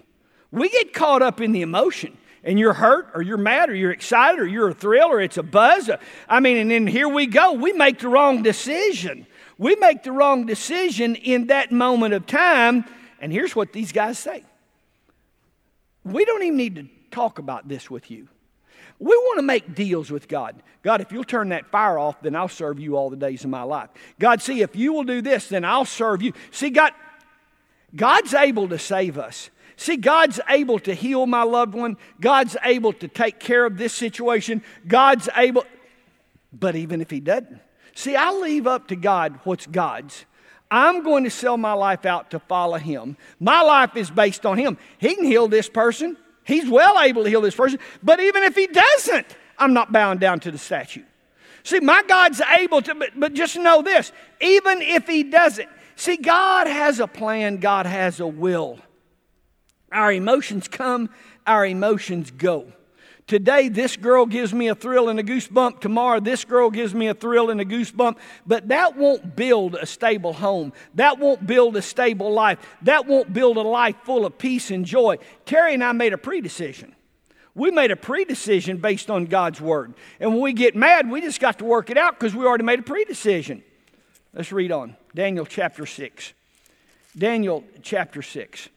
We 0.50 0.68
get 0.68 0.92
caught 0.92 1.22
up 1.22 1.40
in 1.40 1.52
the 1.52 1.62
emotion 1.62 2.16
and 2.42 2.58
you're 2.58 2.72
hurt 2.72 3.10
or 3.14 3.22
you're 3.22 3.36
mad 3.36 3.68
or 3.68 3.74
you're 3.74 3.92
excited 3.92 4.40
or 4.40 4.46
you're 4.46 4.70
a 4.70 4.74
thrill 4.74 5.08
or 5.08 5.20
it's 5.20 5.36
a 5.36 5.42
buzz. 5.42 5.90
I 6.28 6.40
mean, 6.40 6.56
and 6.56 6.70
then 6.70 6.86
here 6.86 7.08
we 7.08 7.26
go. 7.26 7.52
We 7.52 7.72
make 7.72 7.98
the 7.98 8.08
wrong 8.08 8.42
decision. 8.42 9.26
We 9.60 9.76
make 9.76 10.04
the 10.04 10.10
wrong 10.10 10.46
decision 10.46 11.16
in 11.16 11.48
that 11.48 11.70
moment 11.70 12.14
of 12.14 12.26
time. 12.26 12.86
And 13.20 13.30
here's 13.30 13.54
what 13.54 13.74
these 13.74 13.92
guys 13.92 14.18
say 14.18 14.42
We 16.02 16.24
don't 16.24 16.42
even 16.42 16.56
need 16.56 16.76
to 16.76 16.86
talk 17.10 17.38
about 17.38 17.68
this 17.68 17.90
with 17.90 18.10
you. 18.10 18.26
We 18.98 19.14
want 19.14 19.38
to 19.38 19.42
make 19.42 19.74
deals 19.74 20.10
with 20.10 20.28
God. 20.28 20.62
God, 20.82 21.02
if 21.02 21.12
you'll 21.12 21.24
turn 21.24 21.50
that 21.50 21.66
fire 21.66 21.98
off, 21.98 22.22
then 22.22 22.34
I'll 22.34 22.48
serve 22.48 22.80
you 22.80 22.96
all 22.96 23.10
the 23.10 23.16
days 23.16 23.44
of 23.44 23.50
my 23.50 23.62
life. 23.62 23.90
God, 24.18 24.40
see, 24.40 24.62
if 24.62 24.74
you 24.74 24.94
will 24.94 25.04
do 25.04 25.20
this, 25.20 25.48
then 25.48 25.66
I'll 25.66 25.84
serve 25.84 26.22
you. 26.22 26.32
See, 26.50 26.70
God, 26.70 26.92
God's 27.94 28.32
able 28.32 28.66
to 28.68 28.78
save 28.78 29.18
us. 29.18 29.50
See, 29.76 29.98
God's 29.98 30.40
able 30.48 30.78
to 30.80 30.94
heal 30.94 31.26
my 31.26 31.42
loved 31.42 31.74
one. 31.74 31.98
God's 32.18 32.56
able 32.64 32.94
to 32.94 33.08
take 33.08 33.38
care 33.38 33.66
of 33.66 33.76
this 33.76 33.92
situation. 33.92 34.62
God's 34.88 35.28
able, 35.36 35.64
but 36.50 36.76
even 36.76 37.02
if 37.02 37.10
He 37.10 37.20
doesn't, 37.20 37.60
see, 37.94 38.16
I 38.16 38.32
leave 38.32 38.66
up 38.66 38.88
to 38.88 38.96
God 38.96 39.38
what's 39.44 39.66
God's. 39.66 40.24
I'm 40.70 41.02
going 41.02 41.24
to 41.24 41.30
sell 41.30 41.56
my 41.56 41.72
life 41.72 42.06
out 42.06 42.30
to 42.30 42.38
follow 42.38 42.78
Him. 42.78 43.16
My 43.40 43.60
life 43.62 43.96
is 43.96 44.10
based 44.10 44.46
on 44.46 44.56
Him. 44.56 44.78
He 44.98 45.16
can 45.16 45.24
heal 45.24 45.48
this 45.48 45.68
person, 45.68 46.16
He's 46.44 46.68
well 46.68 46.98
able 47.00 47.24
to 47.24 47.30
heal 47.30 47.40
this 47.40 47.54
person. 47.54 47.78
But 48.02 48.20
even 48.20 48.42
if 48.42 48.56
he 48.56 48.66
doesn't, 48.66 49.36
I'm 49.58 49.72
not 49.72 49.92
bound 49.92 50.20
down 50.20 50.40
to 50.40 50.50
the 50.50 50.58
statue. 50.58 51.04
See, 51.62 51.80
my 51.80 52.02
God's 52.08 52.40
able 52.40 52.82
to, 52.82 52.94
but, 52.94 53.10
but 53.14 53.34
just 53.34 53.56
know 53.56 53.82
this 53.82 54.12
even 54.40 54.82
if 54.82 55.06
he 55.06 55.22
doesn't, 55.22 55.68
see, 55.94 56.16
God 56.16 56.66
has 56.66 56.98
a 56.98 57.06
plan, 57.06 57.58
God 57.58 57.86
has 57.86 58.18
a 58.18 58.26
will. 58.26 58.78
Our 59.92 60.12
emotions 60.12 60.68
come, 60.68 61.10
our 61.46 61.66
emotions 61.66 62.30
go. 62.30 62.72
Today, 63.30 63.68
this 63.68 63.96
girl 63.96 64.26
gives 64.26 64.52
me 64.52 64.66
a 64.66 64.74
thrill 64.74 65.08
and 65.08 65.20
a 65.20 65.22
goosebump. 65.22 65.78
Tomorrow, 65.78 66.18
this 66.18 66.44
girl 66.44 66.68
gives 66.68 66.92
me 66.92 67.06
a 67.06 67.14
thrill 67.14 67.48
and 67.50 67.60
a 67.60 67.64
goosebump. 67.64 68.16
But 68.44 68.66
that 68.70 68.96
won't 68.96 69.36
build 69.36 69.76
a 69.76 69.86
stable 69.86 70.32
home. 70.32 70.72
That 70.94 71.20
won't 71.20 71.46
build 71.46 71.76
a 71.76 71.82
stable 71.82 72.32
life. 72.32 72.58
That 72.82 73.06
won't 73.06 73.32
build 73.32 73.56
a 73.56 73.60
life 73.60 73.94
full 74.02 74.26
of 74.26 74.36
peace 74.36 74.72
and 74.72 74.84
joy. 74.84 75.18
Terry 75.46 75.74
and 75.74 75.84
I 75.84 75.92
made 75.92 76.12
a 76.12 76.18
pre 76.18 76.40
decision. 76.40 76.92
We 77.54 77.70
made 77.70 77.92
a 77.92 77.96
pre 77.96 78.24
decision 78.24 78.78
based 78.78 79.12
on 79.12 79.26
God's 79.26 79.60
word. 79.60 79.94
And 80.18 80.32
when 80.32 80.40
we 80.40 80.52
get 80.52 80.74
mad, 80.74 81.08
we 81.08 81.20
just 81.20 81.38
got 81.38 81.60
to 81.60 81.64
work 81.64 81.88
it 81.88 81.96
out 81.96 82.18
because 82.18 82.34
we 82.34 82.44
already 82.44 82.64
made 82.64 82.80
a 82.80 82.82
pre 82.82 83.04
decision. 83.04 83.62
Let's 84.34 84.50
read 84.50 84.72
on. 84.72 84.96
Daniel 85.14 85.46
chapter 85.46 85.86
6. 85.86 86.32
Daniel 87.16 87.62
chapter 87.80 88.22
6. 88.22 88.68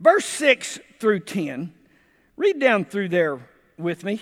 Verse 0.00 0.26
6 0.26 0.80
through 1.00 1.20
10 1.20 1.72
Read 2.36 2.60
down 2.60 2.84
through 2.84 3.08
there 3.08 3.40
with 3.78 4.04
me. 4.04 4.20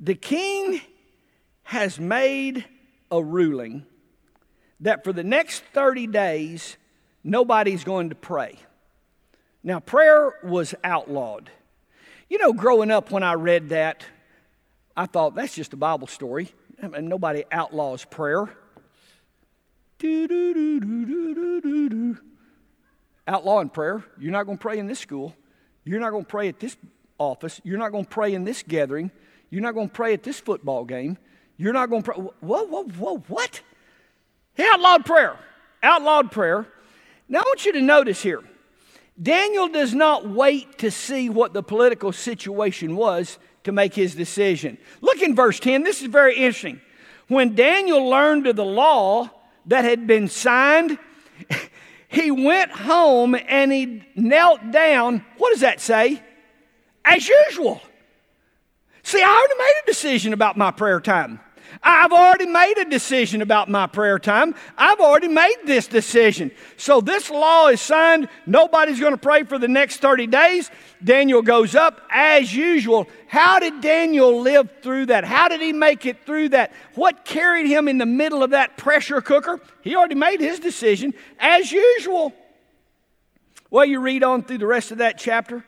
The 0.00 0.14
king 0.14 0.80
has 1.64 1.98
made 1.98 2.64
a 3.10 3.22
ruling 3.22 3.84
that 4.80 5.04
for 5.04 5.12
the 5.12 5.24
next 5.24 5.62
30 5.72 6.06
days, 6.08 6.76
nobody's 7.22 7.84
going 7.84 8.08
to 8.08 8.14
pray. 8.14 8.58
Now, 9.62 9.80
prayer 9.80 10.34
was 10.42 10.74
outlawed. 10.82 11.50
You 12.28 12.38
know, 12.38 12.52
growing 12.52 12.90
up 12.90 13.10
when 13.10 13.22
I 13.22 13.34
read 13.34 13.70
that, 13.70 14.04
I 14.96 15.06
thought 15.06 15.34
that's 15.34 15.54
just 15.54 15.72
a 15.72 15.76
Bible 15.76 16.06
story. 16.06 16.50
I 16.82 16.88
mean, 16.88 17.08
nobody 17.08 17.44
outlaws 17.50 18.04
prayer. 18.04 18.48
Outlawing 23.26 23.70
prayer. 23.70 24.04
You're 24.18 24.32
not 24.32 24.44
going 24.44 24.58
to 24.58 24.62
pray 24.62 24.78
in 24.78 24.86
this 24.86 24.98
school. 24.98 25.34
You're 25.84 26.00
not 26.00 26.10
going 26.10 26.24
to 26.24 26.30
pray 26.30 26.48
at 26.48 26.60
this 26.60 26.76
office. 27.18 27.60
You're 27.64 27.78
not 27.78 27.92
going 27.92 28.04
to 28.04 28.10
pray 28.10 28.34
in 28.34 28.44
this 28.44 28.62
gathering. 28.62 29.10
You're 29.50 29.62
not 29.62 29.74
going 29.74 29.88
to 29.88 29.94
pray 29.94 30.12
at 30.14 30.22
this 30.22 30.40
football 30.40 30.84
game. 30.84 31.18
You're 31.56 31.72
not 31.72 31.90
going 31.90 32.02
to 32.02 32.12
pray. 32.12 32.22
Whoa, 32.22 32.64
whoa, 32.64 32.84
whoa, 32.84 33.18
what? 33.28 33.60
He 34.54 34.64
outlawed 34.64 35.04
prayer. 35.04 35.36
Outlawed 35.82 36.32
prayer. 36.32 36.66
Now 37.28 37.40
I 37.40 37.42
want 37.46 37.64
you 37.64 37.72
to 37.72 37.80
notice 37.80 38.22
here 38.22 38.42
Daniel 39.20 39.68
does 39.68 39.94
not 39.94 40.28
wait 40.28 40.78
to 40.78 40.90
see 40.90 41.28
what 41.28 41.52
the 41.52 41.62
political 41.62 42.12
situation 42.12 42.96
was 42.96 43.38
to 43.62 43.72
make 43.72 43.94
his 43.94 44.14
decision. 44.14 44.76
Look 45.00 45.22
in 45.22 45.34
verse 45.34 45.60
10. 45.60 45.82
This 45.82 46.02
is 46.02 46.08
very 46.08 46.36
interesting. 46.36 46.80
When 47.28 47.54
Daniel 47.54 48.08
learned 48.08 48.46
of 48.46 48.56
the 48.56 48.64
law 48.64 49.30
that 49.66 49.84
had 49.84 50.06
been 50.06 50.28
signed, 50.28 50.98
he 52.08 52.30
went 52.30 52.70
home 52.72 53.34
and 53.34 53.72
he 53.72 54.02
knelt 54.14 54.70
down. 54.70 55.24
What 55.38 55.52
does 55.52 55.60
that 55.60 55.80
say? 55.80 56.22
As 57.04 57.28
usual. 57.28 57.80
See, 59.02 59.22
I 59.22 59.26
already 59.26 59.58
made 59.58 59.80
a 59.84 59.86
decision 59.86 60.32
about 60.32 60.56
my 60.56 60.70
prayer 60.70 61.00
time. 61.00 61.40
I've 61.82 62.12
already 62.12 62.46
made 62.46 62.78
a 62.78 62.84
decision 62.84 63.42
about 63.42 63.68
my 63.68 63.86
prayer 63.86 64.18
time. 64.18 64.54
I've 64.78 65.00
already 65.00 65.28
made 65.28 65.56
this 65.64 65.86
decision. 65.86 66.50
So 66.76 67.00
this 67.00 67.30
law 67.30 67.68
is 67.68 67.80
signed. 67.80 68.28
Nobody's 68.46 69.00
going 69.00 69.12
to 69.12 69.18
pray 69.18 69.42
for 69.42 69.58
the 69.58 69.68
next 69.68 69.98
30 69.98 70.26
days. 70.28 70.70
Daniel 71.02 71.42
goes 71.42 71.74
up 71.74 72.00
as 72.10 72.54
usual. 72.54 73.08
How 73.26 73.58
did 73.58 73.80
Daniel 73.80 74.40
live 74.40 74.70
through 74.82 75.06
that? 75.06 75.24
How 75.24 75.48
did 75.48 75.60
he 75.60 75.72
make 75.72 76.06
it 76.06 76.24
through 76.24 76.50
that? 76.50 76.72
What 76.94 77.24
carried 77.24 77.66
him 77.66 77.88
in 77.88 77.98
the 77.98 78.06
middle 78.06 78.42
of 78.42 78.50
that 78.50 78.76
pressure 78.76 79.20
cooker? 79.20 79.60
He 79.82 79.96
already 79.96 80.14
made 80.14 80.40
his 80.40 80.60
decision 80.60 81.12
as 81.38 81.70
usual. 81.70 82.32
Well, 83.70 83.84
you 83.84 84.00
read 84.00 84.22
on 84.22 84.44
through 84.44 84.58
the 84.58 84.66
rest 84.66 84.92
of 84.92 84.98
that 84.98 85.18
chapter. 85.18 85.64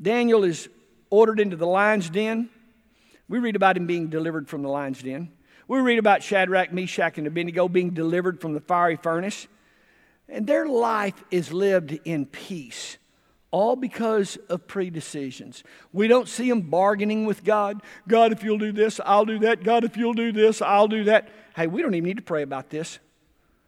Daniel 0.00 0.44
is 0.44 0.68
ordered 1.10 1.40
into 1.40 1.56
the 1.56 1.66
lion's 1.66 2.10
den. 2.10 2.50
We 3.28 3.38
read 3.38 3.56
about 3.56 3.76
him 3.76 3.86
being 3.86 4.08
delivered 4.08 4.48
from 4.48 4.62
the 4.62 4.68
lion's 4.68 5.02
den. 5.02 5.32
We 5.66 5.80
read 5.80 5.98
about 5.98 6.22
Shadrach, 6.22 6.72
Meshach, 6.72 7.18
and 7.18 7.26
Abednego 7.26 7.68
being 7.68 7.90
delivered 7.90 8.40
from 8.40 8.54
the 8.54 8.60
fiery 8.60 8.96
furnace. 8.96 9.46
And 10.28 10.46
their 10.46 10.66
life 10.66 11.22
is 11.30 11.52
lived 11.52 11.98
in 12.04 12.26
peace, 12.26 12.98
all 13.50 13.76
because 13.76 14.36
of 14.48 14.66
predecisions. 14.66 15.62
We 15.92 16.08
don't 16.08 16.28
see 16.28 16.48
them 16.48 16.62
bargaining 16.62 17.26
with 17.26 17.44
God. 17.44 17.82
God, 18.06 18.32
if 18.32 18.42
you'll 18.42 18.58
do 18.58 18.72
this, 18.72 19.00
I'll 19.04 19.24
do 19.24 19.38
that. 19.40 19.62
God, 19.62 19.84
if 19.84 19.96
you'll 19.96 20.14
do 20.14 20.32
this, 20.32 20.62
I'll 20.62 20.88
do 20.88 21.04
that. 21.04 21.28
Hey, 21.54 21.66
we 21.66 21.82
don't 21.82 21.94
even 21.94 22.08
need 22.08 22.18
to 22.18 22.22
pray 22.22 22.42
about 22.42 22.70
this. 22.70 22.98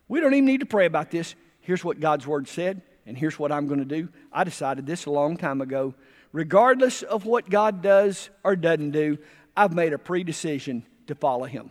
We 0.09 0.21
don't 0.21 0.35
even 0.35 0.47
need 0.47 0.61
to 0.61 0.67
pray 0.67 0.87
about 0.87 1.11
this. 1.11 1.35
Here's 1.61 1.85
what 1.85 2.01
God's 2.01 2.27
word 2.27 2.49
said, 2.49 2.83
and 3.07 3.17
here's 3.17 3.39
what 3.39 3.53
I'm 3.53 3.67
going 3.67 3.81
to 3.81 3.87
do. 3.87 4.09
I 4.33 4.45
decided 4.45 4.87
this 4.87 5.07
a 5.07 5.11
long 5.11 5.37
time 5.37 5.61
ago 5.61 5.95
regardless 6.33 7.03
of 7.03 7.25
what 7.27 7.51
God 7.51 7.83
does 7.83 8.31
or 8.45 8.57
doesn't 8.57 8.93
do, 8.93 9.19
I've 9.57 9.75
made 9.75 9.93
a 9.93 9.99
pre 9.99 10.25
decision 10.25 10.85
to 11.07 11.15
follow 11.15 11.45
Him. 11.45 11.71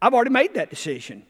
I've 0.00 0.14
already 0.14 0.30
made 0.30 0.54
that 0.54 0.70
decision. 0.70 1.24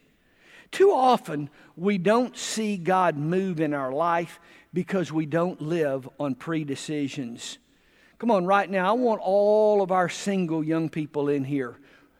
Too 0.71 0.93
often, 0.93 1.51
we 1.77 1.99
don't 1.99 2.37
see 2.37 2.77
God 2.77 3.17
move 3.17 3.61
in 3.61 3.75
our 3.75 3.93
life 3.93 4.39
because 4.73 5.11
we 5.11 5.27
don't 5.27 5.61
live 5.61 6.09
on 6.19 6.35
pre 6.35 6.65
decisions. 6.65 7.59
Come 8.19 8.31
on, 8.31 8.45
right 8.45 8.69
now, 8.71 8.91
I 8.91 8.93
want 8.93 9.21
all 9.23 9.83
of 9.83 9.91
our 9.91 10.09
single 10.09 10.63
young 10.63 10.91
people 10.91 11.29
in 11.29 11.43
here. 11.43 11.79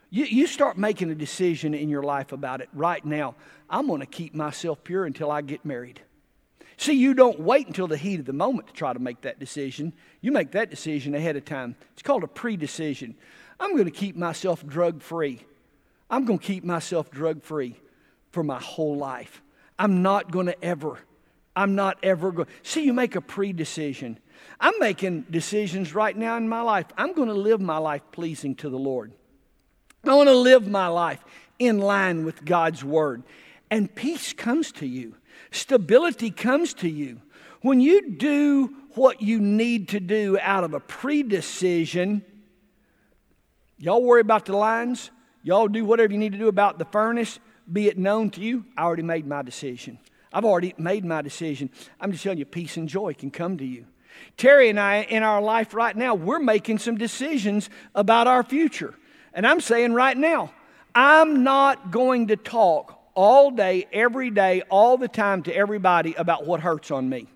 You, 0.09 0.25
you 0.25 0.47
start 0.47 0.77
making 0.77 1.11
a 1.11 1.15
decision 1.15 1.75
in 1.75 1.89
your 1.89 2.03
life 2.03 2.33
about 2.33 2.61
it 2.61 2.69
right 2.73 3.05
now. 3.05 3.37
I'm 3.69 3.87
going 3.87 4.01
to 4.01 4.07
keep 4.07 4.35
myself 4.35 4.83
pure 4.83 5.05
until 5.05 5.31
I 5.31 5.43
get 5.43 5.65
married. 5.65 6.01
See, 6.81 6.95
you 6.95 7.13
don't 7.13 7.39
wait 7.39 7.67
until 7.67 7.89
the 7.89 7.99
heat 7.99 8.21
of 8.21 8.25
the 8.25 8.33
moment 8.33 8.69
to 8.69 8.73
try 8.73 8.95
to 8.95 8.99
make 8.99 9.21
that 9.21 9.39
decision. 9.39 9.93
You 10.23 10.33
make 10.33 10.53
that 10.53 10.71
decision 10.71 11.15
ahead 11.15 11.37
of 11.37 11.45
time. 11.45 11.77
It's 11.93 12.01
called 12.01 12.25
a 12.25 12.27
pre 12.27 12.57
decision. 12.57 13.17
I'm 13.61 13.73
going 13.73 13.85
to 13.85 13.91
keep 13.91 14.17
myself 14.17 14.67
drug 14.67 15.03
free. 15.03 15.45
I'm 16.09 16.25
going 16.25 16.39
to 16.39 16.45
keep 16.45 16.65
myself 16.65 17.11
drug 17.11 17.43
free 17.43 17.77
for 18.31 18.43
my 18.43 18.59
whole 18.59 18.97
life. 18.97 19.43
I'm 19.79 20.01
not 20.01 20.31
going 20.31 20.47
to 20.47 20.65
ever, 20.65 20.99
I'm 21.55 21.75
not 21.75 21.99
ever 22.03 22.33
going. 22.33 22.49
See, 22.63 22.83
you 22.87 22.95
make 22.95 23.15
a 23.15 23.21
pre 23.21 23.53
decision. 23.53 24.19
I'm 24.59 24.73
making 24.81 25.27
decisions 25.31 25.95
right 25.95 26.17
now 26.17 26.39
in 26.39 26.49
my 26.49 26.63
life. 26.63 26.87
I'm 26.97 27.13
going 27.13 27.29
to 27.29 27.35
live 27.35 27.61
my 27.61 27.77
life 27.77 28.01
pleasing 28.11 28.55
to 28.55 28.71
the 28.71 28.79
Lord. 28.79 29.13
I 30.03 30.15
want 30.15 30.31
to 30.31 30.35
live 30.35 30.67
my 30.67 30.87
life 30.87 31.23
in 31.59 31.79
line 31.79 32.25
with 32.25 32.43
God's 32.43 32.83
word. 32.83 33.23
And 33.71 33.95
peace 33.95 34.33
comes 34.33 34.73
to 34.73 34.87
you, 34.87 35.17
stability 35.51 36.31
comes 36.31 36.75
to 36.75 36.89
you. 36.89 37.21
When 37.63 37.81
you 37.81 38.11
do 38.11 38.75
what 38.95 39.21
you 39.21 39.41
need 39.41 39.89
to 39.89 40.01
do 40.01 40.39
out 40.41 40.65
of 40.65 40.75
a 40.75 40.81
pre-decision, 40.81 42.25
y'all 43.79 44.03
worry 44.03 44.21
about 44.21 44.47
the 44.47 44.57
lines, 44.57 45.11
y'all 45.43 45.69
do 45.69 45.85
whatever 45.85 46.13
you 46.13 46.19
need 46.19 46.33
to 46.33 46.39
do 46.39 46.49
about 46.49 46.79
the 46.79 46.85
furnace, 46.87 47.39
be 47.71 47.89
it 47.89 47.99
known 47.99 48.31
to 48.31 48.41
you, 48.41 48.65
I 48.77 48.83
already 48.83 49.03
made 49.03 49.27
my 49.27 49.43
decision. 49.43 49.99
I've 50.33 50.45
already 50.45 50.75
made 50.79 51.05
my 51.05 51.23
decision. 51.23 51.71
I'm 52.01 52.13
just 52.13 52.23
telling 52.23 52.39
you, 52.39 52.45
peace 52.45 52.77
and 52.77 52.89
joy 52.89 53.15
can 53.15 53.31
come 53.31 53.59
to 53.59 53.65
you. 53.65 53.87
Terry 54.37 54.69
and 54.69 54.79
I, 54.79 55.03
in 55.03 55.23
our 55.23 55.41
life 55.41 55.75
right 55.75 55.97
now, 55.97 56.15
we're 56.15 56.41
making 56.41 56.79
some 56.79 56.97
decisions 56.97 57.71
about 57.95 58.27
our 58.27 58.43
future. 58.43 58.95
And 59.33 59.47
I'm 59.47 59.61
saying 59.61 59.93
right 59.93 60.17
now, 60.17 60.53
I'm 60.95 61.43
not 61.45 61.91
going 61.91 62.29
to 62.29 62.37
talk 62.37 63.00
all 63.21 63.51
day, 63.51 63.87
every 63.93 64.31
day, 64.31 64.63
all 64.71 64.97
the 64.97 65.07
time 65.07 65.43
to 65.43 65.55
everybody 65.55 66.15
about 66.15 66.47
what 66.47 66.59
hurts 66.61 66.91
on 66.91 67.07
me. 67.07 67.27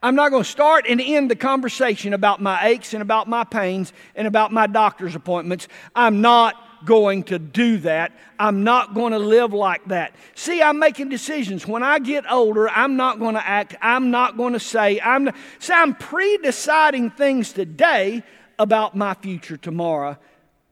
I'm 0.00 0.14
not 0.14 0.30
going 0.30 0.44
to 0.44 0.48
start 0.48 0.86
and 0.88 1.00
end 1.00 1.28
the 1.28 1.34
conversation 1.34 2.14
about 2.14 2.40
my 2.40 2.68
aches 2.68 2.94
and 2.94 3.02
about 3.02 3.26
my 3.26 3.42
pains 3.42 3.92
and 4.14 4.28
about 4.28 4.52
my 4.52 4.68
doctor's 4.68 5.16
appointments. 5.16 5.66
I'm 5.96 6.20
not 6.20 6.54
going 6.84 7.24
to 7.24 7.40
do 7.40 7.78
that. 7.78 8.12
I'm 8.38 8.62
not 8.62 8.94
going 8.94 9.10
to 9.12 9.18
live 9.18 9.52
like 9.52 9.84
that. 9.86 10.14
See, 10.36 10.62
I'm 10.62 10.78
making 10.78 11.08
decisions. 11.08 11.66
When 11.66 11.82
I 11.82 11.98
get 11.98 12.30
older, 12.30 12.68
I'm 12.68 12.94
not 12.94 13.18
going 13.18 13.34
to 13.34 13.44
act. 13.44 13.74
I'm 13.82 14.12
not 14.12 14.36
going 14.36 14.52
to 14.52 14.60
say. 14.60 15.00
I'm 15.00 15.30
see, 15.58 15.72
I'm 15.72 15.96
pre-deciding 15.96 17.10
things 17.10 17.52
today 17.52 18.22
about 18.56 18.94
my 18.94 19.14
future 19.14 19.56
tomorrow. 19.56 20.16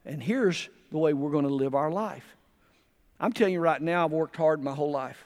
And 0.07 0.23
here's 0.23 0.69
the 0.93 0.99
way 0.99 1.15
we're 1.15 1.33
going 1.33 1.49
to 1.49 1.53
live 1.53 1.75
our 1.75 1.91
life. 1.91 2.34
I'm 3.21 3.33
telling 3.33 3.55
you 3.55 3.61
right 3.61 3.81
now, 3.81 4.05
I've 4.05 4.13
worked 4.13 4.37
hard 4.37 4.63
my 4.63 4.75
whole 4.75 4.91
life. 4.91 5.25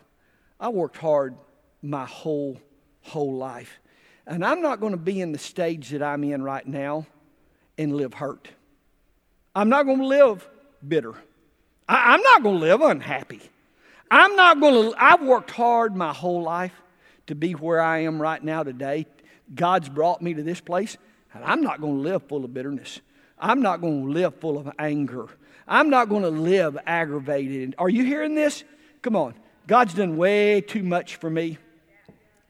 I 0.61 0.69
worked 0.69 0.97
hard 0.97 1.37
my 1.83 2.05
whole 2.05 2.61
whole 3.03 3.37
life. 3.37 3.81
And 4.27 4.45
I'm 4.45 4.61
not 4.61 4.81
going 4.81 4.93
to 4.93 4.99
be 4.99 5.21
in 5.21 5.33
the 5.33 5.39
stage 5.39 5.91
that 5.91 6.03
I'm 6.03 6.23
in 6.23 6.43
right 6.43 6.67
now 6.67 7.07
and 7.79 7.97
live 7.97 8.15
hurt. 8.15 8.49
I'm 9.55 9.69
not 9.69 9.87
going 9.87 10.01
to 10.01 10.07
live 10.07 10.49
bitter. 10.87 11.15
I, 11.89 12.15
am 12.15 12.23
not 12.23 12.43
going 12.43 12.57
to 12.57 12.61
live 12.61 12.83
unhappy. 12.83 13.41
I'm 14.11 14.37
not 14.37 14.61
going 14.61 14.93
to, 14.93 15.03
I've 15.03 15.23
worked 15.23 15.51
hard 15.51 15.97
my 15.97 16.13
whole 16.13 16.43
life 16.43 16.75
to 17.27 17.35
be 17.35 17.53
where 17.53 17.81
I 17.81 18.01
am 18.01 18.21
right 18.21 18.43
now 18.43 18.63
today. 18.63 19.07
God's 19.55 19.89
brought 19.89 20.21
me 20.21 20.35
to 20.35 20.43
this 20.43 20.61
place, 20.61 20.99
and 21.33 21.43
I'm 21.43 21.63
not 21.63 21.81
going 21.81 21.97
to 21.97 22.03
live 22.03 22.23
full 22.25 22.45
of 22.45 22.53
bitterness. 22.53 23.01
I'm 23.39 23.63
not 23.63 23.81
going 23.81 24.07
to 24.07 24.13
live 24.13 24.35
full 24.37 24.59
of 24.59 24.71
anger. 24.79 25.29
I'm 25.69 25.91
not 25.91 26.09
going 26.09 26.23
to 26.23 26.31
live 26.31 26.79
aggravated. 26.87 27.75
Are 27.79 27.89
you 27.89 28.05
hearing 28.05 28.35
this? 28.35 28.65
Come 29.03 29.15
on. 29.15 29.35
God's 29.67 29.95
done 29.95 30.17
way 30.17 30.63
too 30.63 30.83
much 30.83 31.17
for 31.17 31.29
me, 31.29 31.59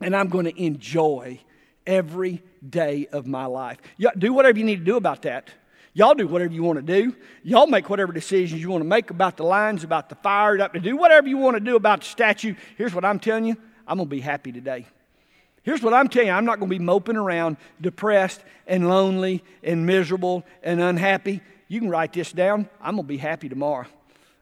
and 0.00 0.14
I'm 0.14 0.28
going 0.28 0.44
to 0.44 0.62
enjoy 0.62 1.40
every 1.85 2.42
day 2.68 3.09
of 3.11 3.26
my 3.26 3.46
life. 3.46 3.78
Yeah, 3.96 4.11
do 4.16 4.33
whatever 4.33 4.57
you 4.57 4.64
need 4.64 4.78
to 4.78 4.85
do 4.85 4.96
about 4.96 5.22
that. 5.22 5.50
Y'all 5.94 6.14
do 6.14 6.28
whatever 6.28 6.52
you 6.52 6.62
want 6.62 6.78
to 6.78 6.83
do. 7.02 7.16
Y'all 7.42 7.66
make 7.66 7.90
whatever 7.90 8.12
decisions 8.12 8.61
you 8.61 8.70
want 8.70 8.83
to 8.83 8.88
make 8.88 9.11
about 9.11 9.37
the 9.37 9.42
lines, 9.42 9.83
about 9.83 10.09
the 10.09 10.14
fire, 10.14 10.57
to 10.57 10.78
do 10.78 10.96
whatever 10.96 11.26
you 11.26 11.38
want 11.38 11.57
to 11.57 11.61
do 11.61 11.74
about 11.74 12.00
the 12.02 12.07
statue. 12.07 12.54
Here's 12.76 12.94
what 12.94 13.04
I'm 13.04 13.18
telling 13.18 13.46
you 13.46 13.57
I'm 13.87 13.96
going 13.96 14.09
to 14.09 14.14
be 14.14 14.20
happy 14.20 14.52
today. 14.52 14.87
Here's 15.64 15.83
what 15.83 15.92
I'm 15.92 16.09
telling 16.09 16.28
you 16.28 16.35
I'm 16.35 16.44
not 16.44 16.61
going 16.61 16.70
to 16.70 16.78
be 16.78 16.85
moping 16.85 17.16
around, 17.16 17.57
depressed 17.81 18.40
and 18.68 18.88
lonely 18.88 19.42
and 19.64 19.87
miserable 19.87 20.44
and 20.62 20.81
unhappy. 20.81 21.40
You 21.68 21.81
can 21.81 21.90
write 21.90 22.12
this 22.12 22.33
down. 22.33 22.68
I'm 22.81 22.94
going 22.94 23.04
to 23.04 23.09
be 23.09 23.18
happy 23.18 23.48
tomorrow. 23.48 23.87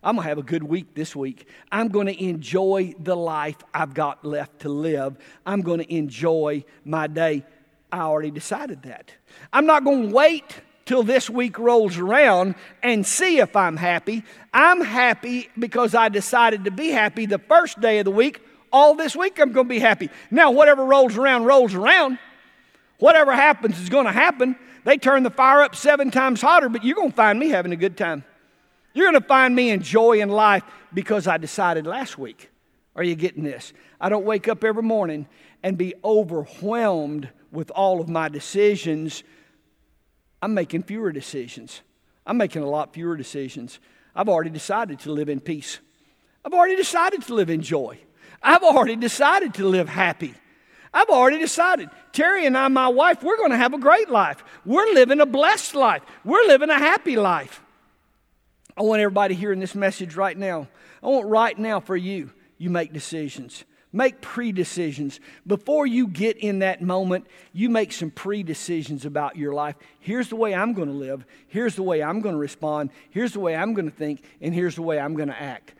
I'm 0.02 0.14
going 0.14 0.22
to 0.22 0.28
have 0.28 0.38
a 0.38 0.42
good 0.42 0.62
week 0.62 0.94
this 0.94 1.16
week. 1.16 1.48
I'm 1.72 1.88
going 1.88 2.06
to 2.06 2.24
enjoy 2.24 2.94
the 3.00 3.16
life 3.16 3.56
I've 3.74 3.92
got 3.92 4.24
left 4.24 4.60
to 4.60 4.68
live. 4.68 5.16
I'm 5.44 5.62
going 5.62 5.80
to 5.80 5.92
enjoy 5.92 6.64
my 6.84 7.08
day. 7.08 7.44
I 7.90 8.00
already 8.00 8.30
decided 8.30 8.82
that. 8.84 9.10
I'm 9.52 9.66
not 9.66 9.82
going 9.82 10.08
to 10.08 10.14
wait 10.14 10.44
till 10.84 11.02
this 11.02 11.28
week 11.28 11.58
rolls 11.58 11.98
around 11.98 12.54
and 12.84 13.04
see 13.04 13.38
if 13.38 13.56
I'm 13.56 13.76
happy. 13.76 14.22
I'm 14.54 14.80
happy 14.80 15.48
because 15.58 15.94
I 15.96 16.08
decided 16.08 16.64
to 16.64 16.70
be 16.70 16.90
happy 16.90 17.26
the 17.26 17.38
first 17.40 17.80
day 17.80 17.98
of 17.98 18.04
the 18.04 18.12
week. 18.12 18.40
All 18.72 18.94
this 18.94 19.16
week 19.16 19.40
I'm 19.40 19.50
going 19.50 19.66
to 19.66 19.74
be 19.74 19.80
happy. 19.80 20.10
Now, 20.30 20.52
whatever 20.52 20.84
rolls 20.84 21.16
around, 21.16 21.44
rolls 21.44 21.74
around. 21.74 22.18
Whatever 22.98 23.34
happens 23.34 23.80
is 23.80 23.88
going 23.88 24.06
to 24.06 24.12
happen. 24.12 24.56
They 24.86 24.96
turn 24.96 25.24
the 25.24 25.30
fire 25.30 25.62
up 25.62 25.74
seven 25.74 26.10
times 26.10 26.40
hotter, 26.40 26.68
but 26.68 26.84
you're 26.84 26.94
going 26.94 27.10
to 27.10 27.16
find 27.16 27.38
me 27.38 27.48
having 27.48 27.72
a 27.72 27.76
good 27.76 27.96
time. 27.96 28.24
You're 28.94 29.10
going 29.10 29.20
to 29.20 29.28
find 29.28 29.54
me 29.54 29.70
enjoying 29.70 30.30
life 30.30 30.62
because 30.94 31.26
I 31.26 31.36
decided 31.36 31.86
last 31.86 32.16
week. 32.16 32.50
Are 32.94 33.02
you 33.02 33.16
getting 33.16 33.44
this? 33.44 33.72
I 34.00 34.08
don't 34.08 34.24
wake 34.24 34.48
up 34.48 34.64
every 34.64 34.82
morning 34.82 35.26
and 35.62 35.76
be 35.76 35.94
overwhelmed 36.02 37.28
with 37.50 37.70
all 37.72 38.00
of 38.00 38.08
my 38.08 38.28
decisions 38.28 39.22
I'm 40.42 40.54
making 40.54 40.84
fewer 40.84 41.12
decisions. 41.12 41.80
I'm 42.26 42.36
making 42.36 42.62
a 42.62 42.68
lot 42.68 42.94
fewer 42.94 43.16
decisions. 43.16 43.80
I've 44.14 44.28
already 44.28 44.50
decided 44.50 45.00
to 45.00 45.12
live 45.12 45.28
in 45.28 45.40
peace. 45.40 45.80
I've 46.44 46.52
already 46.52 46.76
decided 46.76 47.22
to 47.22 47.34
live 47.34 47.50
in 47.50 47.62
joy. 47.62 47.98
I've 48.42 48.62
already 48.62 48.96
decided 48.96 49.54
to 49.54 49.66
live 49.66 49.88
happy. 49.88 50.34
I've 50.96 51.10
already 51.10 51.38
decided. 51.38 51.90
Terry 52.12 52.46
and 52.46 52.56
I, 52.56 52.68
my 52.68 52.88
wife, 52.88 53.22
we're 53.22 53.36
going 53.36 53.50
to 53.50 53.58
have 53.58 53.74
a 53.74 53.78
great 53.78 54.08
life. 54.08 54.42
We're 54.64 54.94
living 54.94 55.20
a 55.20 55.26
blessed 55.26 55.74
life. 55.74 56.00
We're 56.24 56.46
living 56.46 56.70
a 56.70 56.78
happy 56.78 57.16
life. 57.16 57.62
I 58.78 58.82
want 58.82 59.02
everybody 59.02 59.34
hearing 59.34 59.60
this 59.60 59.74
message 59.74 60.16
right 60.16 60.36
now. 60.36 60.68
I 61.02 61.08
want 61.08 61.28
right 61.28 61.58
now 61.58 61.80
for 61.80 61.98
you, 61.98 62.32
you 62.56 62.70
make 62.70 62.94
decisions. 62.94 63.66
Make 63.92 64.22
pre 64.22 64.52
decisions. 64.52 65.20
Before 65.46 65.86
you 65.86 66.08
get 66.08 66.38
in 66.38 66.60
that 66.60 66.80
moment, 66.80 67.26
you 67.52 67.68
make 67.68 67.92
some 67.92 68.10
pre 68.10 68.42
decisions 68.42 69.04
about 69.04 69.36
your 69.36 69.52
life. 69.52 69.76
Here's 70.00 70.30
the 70.30 70.36
way 70.36 70.54
I'm 70.54 70.72
going 70.72 70.88
to 70.88 70.94
live. 70.94 71.26
Here's 71.48 71.76
the 71.76 71.82
way 71.82 72.02
I'm 72.02 72.22
going 72.22 72.34
to 72.34 72.40
respond. 72.40 72.88
Here's 73.10 73.34
the 73.34 73.40
way 73.40 73.54
I'm 73.54 73.74
going 73.74 73.90
to 73.90 73.94
think. 73.94 74.22
And 74.40 74.54
here's 74.54 74.76
the 74.76 74.82
way 74.82 74.98
I'm 74.98 75.14
going 75.14 75.28
to 75.28 75.40
act. 75.40 75.74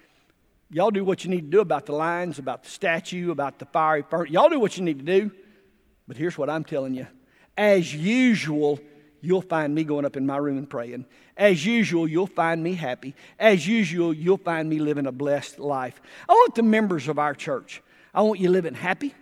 Y'all 0.71 0.91
do 0.91 1.05
what 1.05 1.25
you 1.25 1.31
need 1.31 1.43
to 1.43 1.51
do 1.51 1.61
about 1.61 1.87
the 1.87 1.93
lines, 1.93 2.39
about 2.39 2.65
the 2.65 2.71
statue, 2.71 3.31
about 3.31 3.59
the 3.59 3.67
fiery 3.67 4.03
furnace. 4.09 4.33
Y'all 4.33 4.49
do 4.49 4.59
what 4.59 4.77
you 4.77 4.83
need 4.83 4.99
to 4.99 5.05
do. 5.05 5.31
But 6.09 6.17
here's 6.17 6.37
what 6.37 6.51
I'm 6.51 6.65
telling 6.65 6.95
you. 6.95 7.07
As 7.57 7.95
usual, 7.95 8.81
you'll 9.21 9.43
find 9.43 9.75
me 9.75 9.85
going 9.85 10.05
up 10.05 10.17
in 10.17 10.27
my 10.27 10.37
room 10.37 10.59
and 10.59 10.69
praying. 10.69 11.07
As 11.37 11.65
usual, 11.65 12.09
you'll 12.09 12.27
find 12.27 12.63
me 12.63 12.75
happy. 12.75 13.15
As 13.39 13.67
usual, 13.67 14.13
you'll 14.13 14.39
find 14.39 14.69
me 14.69 14.79
living 14.79 15.07
a 15.07 15.13
blessed 15.13 15.59
life. 15.59 16.01
I 16.29 16.33
want 16.33 16.55
the 16.55 16.63
members 16.63 17.09
of 17.09 17.19
our 17.19 17.35
church 17.35 17.83
I 18.17 18.23
want 18.23 18.41
you 18.41 18.49
living 18.49 18.73
happy. 18.73 19.15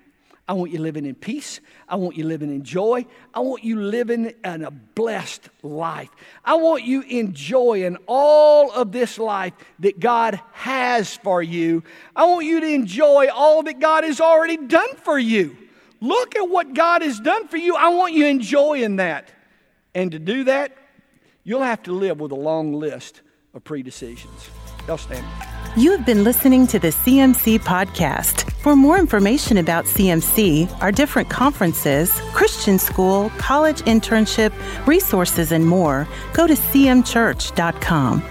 I 0.46 0.52
want 0.52 0.72
you 0.72 0.78
living 0.78 1.06
in 1.06 1.14
peace. 1.14 1.60
I 1.88 1.96
want 1.96 2.16
you 2.16 2.24
living 2.24 2.50
in 2.50 2.64
joy. 2.64 3.06
I 3.32 3.40
want 3.40 3.64
you 3.64 3.80
living 3.80 4.34
in 4.44 4.64
a 4.64 4.70
blessed 4.70 5.48
life. 5.62 6.10
I 6.44 6.56
want 6.56 6.84
you 6.84 7.00
enjoying 7.02 7.96
all 8.06 8.70
of 8.72 8.92
this 8.92 9.16
life 9.18 9.54
that 9.78 10.00
God 10.00 10.38
has 10.52 11.16
for 11.16 11.42
you. 11.42 11.82
I 12.14 12.24
want 12.24 12.44
you 12.44 12.60
to 12.60 12.66
enjoy 12.66 13.28
all 13.32 13.62
that 13.62 13.80
God 13.80 14.04
has 14.04 14.20
already 14.20 14.58
done 14.58 14.94
for 14.96 15.18
you. 15.18 15.56
Look 16.00 16.36
at 16.36 16.42
what 16.42 16.74
God 16.74 17.00
has 17.00 17.18
done 17.18 17.48
for 17.48 17.56
you. 17.56 17.76
I 17.76 17.88
want 17.88 18.12
you 18.12 18.26
enjoying 18.26 18.96
that. 18.96 19.30
And 19.94 20.10
to 20.12 20.18
do 20.18 20.44
that, 20.44 20.76
you'll 21.42 21.62
have 21.62 21.82
to 21.84 21.92
live 21.92 22.20
with 22.20 22.32
a 22.32 22.36
long 22.36 22.74
list 22.74 23.22
of 23.54 23.64
predecisions. 23.64 24.50
Y'all 24.86 24.98
stand. 24.98 25.24
You 25.76 25.90
have 25.90 26.06
been 26.06 26.22
listening 26.22 26.68
to 26.68 26.78
the 26.78 26.88
CMC 26.92 27.58
podcast. 27.58 28.48
For 28.60 28.76
more 28.76 28.96
information 28.96 29.58
about 29.58 29.86
CMC, 29.86 30.70
our 30.80 30.92
different 30.92 31.28
conferences, 31.28 32.12
Christian 32.32 32.78
school, 32.78 33.28
college 33.38 33.80
internship, 33.82 34.52
resources, 34.86 35.50
and 35.50 35.66
more, 35.66 36.06
go 36.32 36.46
to 36.46 36.54
cmchurch.com. 36.54 38.22